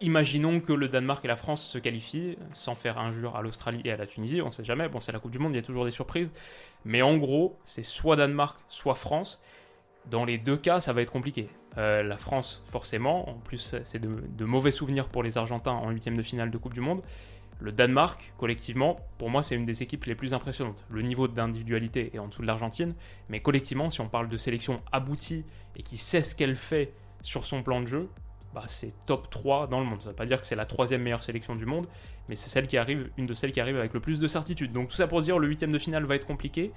Imaginons 0.00 0.60
que 0.60 0.72
le 0.72 0.88
Danemark 0.88 1.24
et 1.24 1.28
la 1.28 1.36
France 1.36 1.62
se 1.62 1.78
qualifient 1.78 2.36
sans 2.52 2.74
faire 2.74 2.98
injure 2.98 3.36
à 3.36 3.42
l'Australie 3.42 3.82
et 3.84 3.92
à 3.92 3.96
la 3.96 4.06
Tunisie, 4.06 4.42
on 4.42 4.50
sait 4.50 4.64
jamais, 4.64 4.88
bon 4.88 5.00
c'est 5.00 5.12
la 5.12 5.20
Coupe 5.20 5.30
du 5.30 5.38
Monde, 5.38 5.52
il 5.52 5.56
y 5.56 5.60
a 5.60 5.62
toujours 5.62 5.84
des 5.84 5.92
surprises, 5.92 6.32
mais 6.84 7.02
en 7.02 7.16
gros, 7.16 7.56
c'est 7.64 7.84
soit 7.84 8.16
Danemark, 8.16 8.58
soit 8.68 8.96
France. 8.96 9.40
Dans 10.10 10.24
les 10.24 10.38
deux 10.38 10.56
cas, 10.56 10.80
ça 10.80 10.92
va 10.92 11.02
être 11.02 11.12
compliqué. 11.12 11.48
Euh, 11.78 12.02
la 12.02 12.18
France, 12.18 12.64
forcément, 12.66 13.28
en 13.30 13.34
plus, 13.34 13.76
c'est 13.82 13.98
de, 13.98 14.44
mauvais 14.44 14.70
souvenirs 14.70 15.08
pour 15.08 15.22
les 15.22 15.38
Argentins 15.38 15.72
en 15.72 15.90
huitième 15.90 16.16
de 16.16 16.22
finale 16.22 16.50
de 16.50 16.58
Coupe 16.58 16.74
du 16.74 16.80
Monde. 16.80 17.02
Le 17.60 17.70
Danemark, 17.70 18.34
collectivement, 18.38 18.96
pour 19.18 19.30
moi, 19.30 19.42
c'est 19.42 19.54
une 19.54 19.64
des 19.64 19.82
équipes 19.82 20.04
les 20.04 20.16
plus 20.16 20.34
impressionnantes. 20.34 20.84
Le 20.90 21.02
niveau 21.02 21.28
d'individualité 21.28 22.10
est 22.12 22.18
en 22.18 22.26
dessous 22.26 22.42
de 22.42 22.46
l'Argentine, 22.48 22.94
mais 23.28 23.40
collectivement, 23.40 23.88
si 23.88 24.00
on 24.00 24.08
parle 24.08 24.28
de 24.28 24.36
sélection 24.36 24.82
aboutie 24.90 25.44
et 25.76 25.82
qui 25.84 25.96
sait 25.96 26.22
ce 26.22 26.34
qu'elle 26.34 26.56
fait 26.56 26.92
sur 27.22 27.44
son 27.44 27.62
plan 27.62 27.80
de 27.80 27.86
jeu, 27.86 28.08
bah, 28.52 28.64
c'est 28.66 28.92
top 29.06 29.30
3 29.30 29.68
dans 29.68 29.80
le 29.80 29.86
monde. 29.86 30.02
Ça 30.02 30.08
ne 30.08 30.12
veut 30.12 30.16
pas 30.16 30.26
dire 30.26 30.40
que 30.40 30.46
c'est 30.46 30.56
la 30.56 30.66
troisième 30.66 31.02
meilleure 31.02 31.22
sélection 31.22 31.54
du 31.54 31.64
monde, 31.64 31.86
mais 32.28 32.34
c'est 32.34 32.50
celle 32.50 32.66
qui 32.66 32.76
arrive, 32.76 33.10
une 33.16 33.26
de 33.26 33.34
celles 33.34 33.52
qui 33.52 33.60
arrive 33.60 33.78
avec 33.78 33.94
le 33.94 34.00
plus 34.00 34.20
de 34.20 34.26
certitude. 34.26 34.72
Donc 34.72 34.88
tout 34.88 34.96
ça 34.96 35.06
pour 35.06 35.22
dire 35.22 35.38
le 35.38 35.48
huitième 35.48 35.72
de 35.72 35.78
finale 35.78 36.04
va 36.04 36.16
être 36.16 36.26
compliqué. 36.26 36.72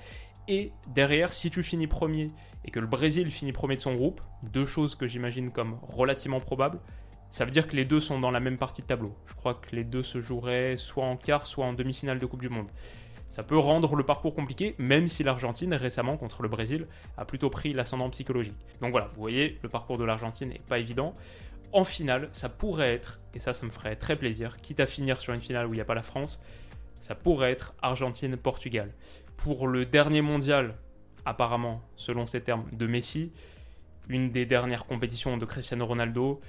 Et 0.48 0.72
derrière, 0.88 1.34
si 1.34 1.50
tu 1.50 1.64
finis 1.64 1.88
premier 1.88 2.32
et 2.64 2.72
que 2.72 2.80
le 2.80 2.88
Brésil 2.88 3.32
finit 3.32 3.52
premier 3.52 3.76
de 3.76 3.82
son 3.82 3.96
groupe, 3.96 4.22
deux 4.44 4.66
choses 4.66 4.96
que 4.96 5.08
j'imagine 5.08 5.52
comme 5.52 5.80
relativement 5.82 6.40
probables, 6.40 6.80
ça 7.30 7.46
veut 7.46 7.52
dire 7.52 7.68
que 7.68 7.76
les 7.76 7.86
deux 7.86 8.00
sont 8.00 8.20
dans 8.20 8.32
la 8.32 8.40
même 8.40 8.58
partie 8.58 8.82
de 8.82 8.88
tableau. 8.88 9.16
Je 9.26 9.34
crois 9.34 9.56
que 9.56 9.76
les 9.76 9.84
deux 9.84 10.04
se 10.04 10.22
joueraient 10.22 10.78
soit 10.78 11.06
en 11.06 11.18
quart, 11.18 11.48
soit 11.48 11.66
en 11.66 11.74
demi-finale 11.74 12.20
de 12.20 12.26
Coupe 12.26 12.42
du 12.42 12.50
Monde. 12.50 12.68
Ça 13.28 13.44
peut 13.44 13.58
rendre 13.58 13.96
le 13.96 14.04
parcours 14.04 14.36
compliqué, 14.36 14.76
même 14.78 15.10
si 15.10 15.24
l'Argentine, 15.24 15.74
récemment 15.74 16.16
contre 16.16 16.44
le 16.44 16.48
Brésil, 16.48 16.88
a 17.18 17.26
plutôt 17.26 17.50
pris 17.50 17.74
l'ascendant 17.74 18.10
psychologique. 18.12 18.56
Donc 18.82 18.92
voilà, 18.92 19.08
vous 19.08 19.20
voyez, 19.20 19.60
le 19.64 19.70
parcours 19.70 19.98
de 19.98 20.06
l'Argentine 20.06 20.50
n'est 20.50 20.60
pas 20.60 20.80
évident. 20.80 21.14
En 21.74 21.84
finale, 21.84 22.30
ça 22.32 22.48
pourrait 22.48 22.94
être, 22.94 23.20
et 23.34 23.40
ça, 23.40 23.54
ça 23.54 23.66
me 23.66 23.72
ferait 23.72 23.96
très 23.96 24.16
plaisir, 24.16 24.58
quitte 24.58 24.80
à 24.80 24.86
finir 24.86 25.18
sur 25.18 25.34
une 25.34 25.42
finale 25.42 25.66
où 25.66 25.74
il 25.74 25.78
n'y 25.78 25.82
a 25.82 25.86
pas 25.86 25.96
la 25.96 26.04
France, 26.04 26.40
ça 27.06 27.14
pourrait 27.14 27.52
être 27.52 27.76
Argentine-Portugal. 27.84 28.92
Pour 29.38 29.68
le 29.68 29.86
dernier 29.86 30.24
mondial, 30.24 30.74
apparemment, 31.24 31.84
selon 31.96 32.26
ces 32.26 32.42
termes, 32.42 32.66
de 32.72 32.88
Messi, 32.88 33.32
une 34.10 34.32
des 34.32 34.48
dernières 34.48 34.88
compétitions 34.88 35.38
de 35.38 35.46
Cristiano 35.46 35.86
Ronaldo, 35.86 36.42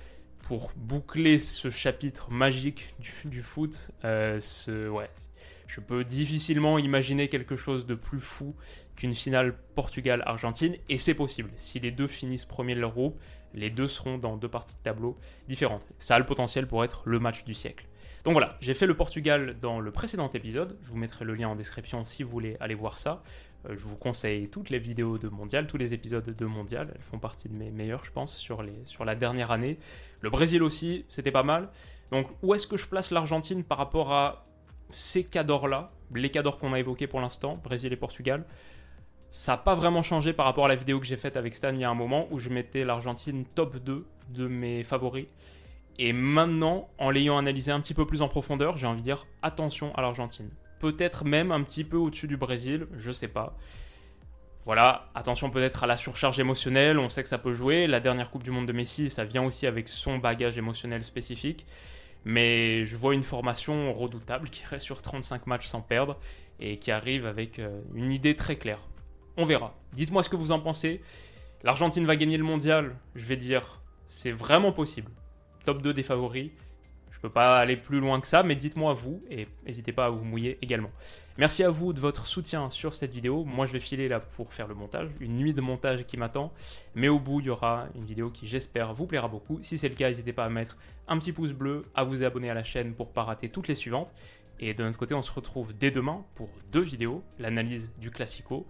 pour 0.45 0.71
boucler 0.75 1.41
ce 1.41 1.71
chapitre 1.71 2.31
magique 2.31 2.95
du, 3.27 3.43
foot, 3.43 3.91
euh, 4.05 4.41
ce, 4.41 4.89
ouais, 4.89 5.11
je 5.67 5.81
peux 5.81 6.05
difficilement 6.05 6.79
imaginer 6.79 7.29
quelque 7.29 7.57
chose 7.57 7.85
de 7.85 7.95
plus 7.95 8.21
fou 8.21 8.55
qu'une 8.97 9.15
finale 9.15 9.55
Portugal-Argentine, 9.75 10.77
et 10.89 10.97
c'est 10.97 11.13
possible. 11.13 11.51
Si 11.57 11.81
les 11.81 11.91
deux 11.91 12.07
finissent 12.07 12.47
premier 12.47 12.75
de 12.75 12.81
leur 12.81 12.93
groupe, 12.93 13.21
les 13.57 13.71
deux 13.71 13.89
seront 13.89 14.19
dans 14.19 14.37
deux 14.37 14.49
parties 14.49 14.75
de 14.75 14.83
tableau 14.83 15.17
différentes. 15.49 15.89
Ça 15.99 16.15
a 16.15 16.19
le 16.19 16.27
potentiel 16.27 16.67
pour 16.67 16.85
être 16.85 17.03
le 17.05 17.19
match 17.19 17.45
du 17.45 17.55
siècle. 17.55 17.87
Donc 18.25 18.33
voilà, 18.33 18.57
j'ai 18.61 18.75
fait 18.75 18.87
le 18.87 18.95
Portugal 18.95 19.57
dans 19.61 19.81
le 19.81 19.91
précédent 19.91 20.29
épisode. 20.29 20.77
Je 20.83 20.89
vous 20.89 20.97
mettrai 20.97 21.25
le 21.25 21.35
lien 21.35 21.49
en 21.49 21.57
description 21.57 22.05
si 22.05 22.23
vous 22.23 22.31
voulez 22.31 22.57
aller 22.61 22.75
voir 22.75 22.99
ça. 22.99 23.23
Euh, 23.69 23.77
je 23.77 23.85
vous 23.85 23.97
conseille 23.97 24.49
toutes 24.49 24.71
les 24.71 24.79
vidéos 24.79 25.19
de 25.19 25.29
Mondial, 25.29 25.67
tous 25.67 25.77
les 25.77 25.95
épisodes 25.95 26.25
de 26.25 26.45
Mondial. 26.45 26.93
Elles 26.95 27.03
font 27.03 27.19
partie 27.19 27.49
de 27.49 27.55
mes 27.55 27.71
meilleurs, 27.71 28.05
je 28.05 28.11
pense, 28.11 28.37
sur, 28.37 28.65
la 29.05 29.15
dernière 29.15 29.53
année. 29.53 29.79
Le 30.21 30.31
Brésil 30.31 30.63
aussi, 30.63 31.05
c'était 31.09 31.31
pas 31.31 31.43
mal. 31.43 31.69
Donc 32.11 32.29
où 32.43 32.55
est-ce 32.55 32.67
que 32.67 32.77
je 32.77 32.87
place 32.87 33.11
l'Argentine 33.11 33.65
par 33.65 33.79
rapport 33.79 34.13
à 34.13 34.47
ces 34.91 35.25
cadors-là, 35.25 35.91
les 36.15 36.31
cadors 36.31 36.59
qu'on 36.59 36.73
a 36.73 36.79
évoqués 36.79 37.07
pour 37.07 37.21
l'instant, 37.21 37.61
Brésil 37.63 37.93
et 37.93 37.97
Portugal, 37.97 38.45
ça 39.31 39.53
n'a 39.53 39.59
pas 39.59 39.75
vraiment 39.75 40.03
changé 40.03 40.33
par 40.33 40.47
rapport 40.47 40.67
à 40.67 40.69
la 40.69 40.77
vidéo 40.77 41.01
que 41.01 41.07
j'ai 41.07 41.17
faite 41.17 41.37
avec 41.37 41.55
Stan 41.55 41.73
il 41.73 41.81
y 41.81 41.85
a 41.85 41.91
un 41.91 41.95
moment 41.95 42.29
où 42.31 42.39
je 42.39 42.49
mettais 42.49 42.85
l'Argentine 42.85 43.45
top 43.55 43.77
2 43.77 44.07
de 44.31 44.47
mes 44.47 44.83
favoris. 44.83 45.27
Et 45.99 46.13
maintenant, 46.13 46.89
en 46.99 47.11
l'ayant 47.11 47.39
analysé 47.39 47.73
un 47.73 47.81
petit 47.81 47.95
peu 47.95 48.07
plus 48.07 48.23
en 48.23 48.29
profondeur, 48.29 48.77
j'ai 48.77 48.87
envie 48.87 49.01
de 49.01 49.05
dire 49.05 49.27
attention 49.43 49.95
à 49.95 50.03
l'Argentine. 50.03 50.51
Peut-être 50.79 51.25
même 51.25 51.53
un 51.53 51.63
petit 51.63 51.85
peu 51.85 51.97
au-dessus 51.97 52.29
du 52.29 52.37
Brésil, 52.37 52.87
je 52.97 53.11
sais 53.13 53.29
pas. 53.29 53.57
Voilà, 54.67 55.09
attention 55.15 55.49
peut-être 55.49 55.85
à 55.85 55.87
la 55.87 55.97
surcharge 55.97 56.39
émotionnelle, 56.41 56.99
on 56.99 57.09
sait 57.09 57.23
que 57.23 57.29
ça 57.29 57.39
peut 57.39 57.53
jouer. 57.53 57.87
La 57.87 58.01
dernière 58.01 58.31
Coupe 58.31 58.43
du 58.43 58.51
Monde 58.51 58.67
de 58.67 58.73
Messi, 58.73 59.09
ça 59.11 59.25
vient 59.25 59.45
aussi 59.45 59.67
avec 59.67 59.89
son 59.89 60.19
bagage 60.19 60.59
émotionnel 60.59 61.03
spécifique. 61.05 61.65
Mais 62.25 62.85
je 62.85 62.97
vois 62.97 63.15
une 63.15 63.23
formation 63.23 63.95
redoutable 63.95 64.51
qui 64.51 64.65
reste 64.65 64.85
sur 64.85 65.01
35 65.01 65.47
matchs 65.47 65.69
sans 65.69 65.81
perdre 65.81 66.19
et 66.59 66.79
qui 66.79 66.91
arrive 66.91 67.25
avec 67.27 67.61
euh, 67.61 67.81
une 67.95 68.11
idée 68.11 68.35
très 68.35 68.57
claire. 68.57 68.81
On 69.37 69.45
verra. 69.45 69.75
Dites-moi 69.93 70.23
ce 70.23 70.29
que 70.29 70.37
vous 70.37 70.53
en 70.53 70.61
pensez. 70.61 71.01
L'Argentine 71.63 72.07
va 72.07 72.17
gagner 72.17 72.39
le 72.39 72.45
mondial. 72.45 72.97
Je 73.15 73.27
vais 73.27 73.37
dire, 73.37 73.81
c'est 74.07 74.33
vraiment 74.33 74.73
possible. 74.73 75.11
Top 75.65 75.83
2 75.83 75.93
des 75.93 76.03
favoris. 76.03 76.51
Je 77.11 77.21
peux 77.21 77.31
pas 77.31 77.59
aller 77.59 77.77
plus 77.77 77.99
loin 77.99 78.21
que 78.21 78.27
ça, 78.27 78.43
mais 78.43 78.55
dites-moi 78.55 78.93
vous 78.93 79.23
et 79.31 79.49
n'hésitez 79.65 79.91
pas 79.91 80.05
à 80.05 80.11
vous 80.11 80.23
mouiller 80.23 80.59
également. 80.61 80.91
Merci 81.39 81.65
à 81.65 81.71
vous 81.71 81.95
de 81.95 81.99
votre 81.99 82.27
soutien 82.27 82.69
sur 82.69 82.93
cette 82.93 83.15
vidéo. 83.15 83.43
Moi, 83.45 83.65
je 83.65 83.73
vais 83.73 83.79
filer 83.79 84.07
là 84.07 84.21
pour 84.21 84.53
faire 84.53 84.69
le 84.69 84.75
montage, 84.75 85.09
une 85.21 85.35
nuit 85.37 85.55
de 85.55 85.63
montage 85.63 86.05
qui 86.07 86.19
m'attend, 86.19 86.53
mais 86.95 87.09
au 87.09 87.19
bout, 87.19 87.41
il 87.41 87.47
y 87.47 87.51
aura 87.51 87.87
une 87.95 88.05
vidéo 88.05 88.31
qui, 88.31 88.47
j'espère, 88.47 88.93
vous 88.93 89.07
plaira 89.07 89.29
beaucoup. 89.29 89.59
Si 89.63 89.79
c'est 89.79 89.89
le 89.89 89.95
cas, 89.95 90.09
n'hésitez 90.09 90.35
pas 90.35 90.45
à 90.45 90.51
mettre 90.51 90.77
un 91.09 91.19
petit 91.19 91.33
pouce 91.33 91.53
bleu, 91.53 91.87
à 91.95 92.05
vous 92.05 92.23
abonner 92.23 92.51
à 92.51 92.55
la 92.55 92.65
chaîne 92.65 92.95
pour 92.95 93.11
pas 93.11 93.23
rater 93.23 93.49
toutes 93.49 93.69
les 93.69 93.75
suivantes. 93.75 94.13
Et 94.61 94.75
de 94.75 94.85
notre 94.85 94.99
côté, 94.99 95.15
on 95.15 95.23
se 95.23 95.33
retrouve 95.33 95.73
dès 95.77 95.91
demain 95.91 96.23
pour 96.35 96.51
deux 96.71 96.83
vidéos, 96.83 97.23
l'analyse 97.39 97.93
du 97.99 98.11
classico 98.11 98.67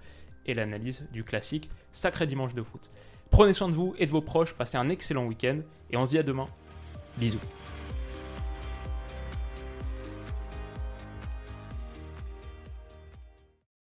et 0.46 0.54
l'analyse 0.54 1.06
du 1.12 1.24
classique 1.24 1.70
Sacré 1.92 2.26
Dimanche 2.26 2.54
de 2.54 2.62
foot. 2.62 2.90
Prenez 3.30 3.52
soin 3.52 3.68
de 3.68 3.74
vous 3.74 3.94
et 3.98 4.06
de 4.06 4.10
vos 4.10 4.22
proches, 4.22 4.54
passez 4.54 4.76
un 4.76 4.88
excellent 4.88 5.26
week-end 5.26 5.60
et 5.90 5.96
on 5.96 6.04
se 6.04 6.10
dit 6.10 6.18
à 6.18 6.22
demain. 6.22 6.46
Bisous. 7.18 7.40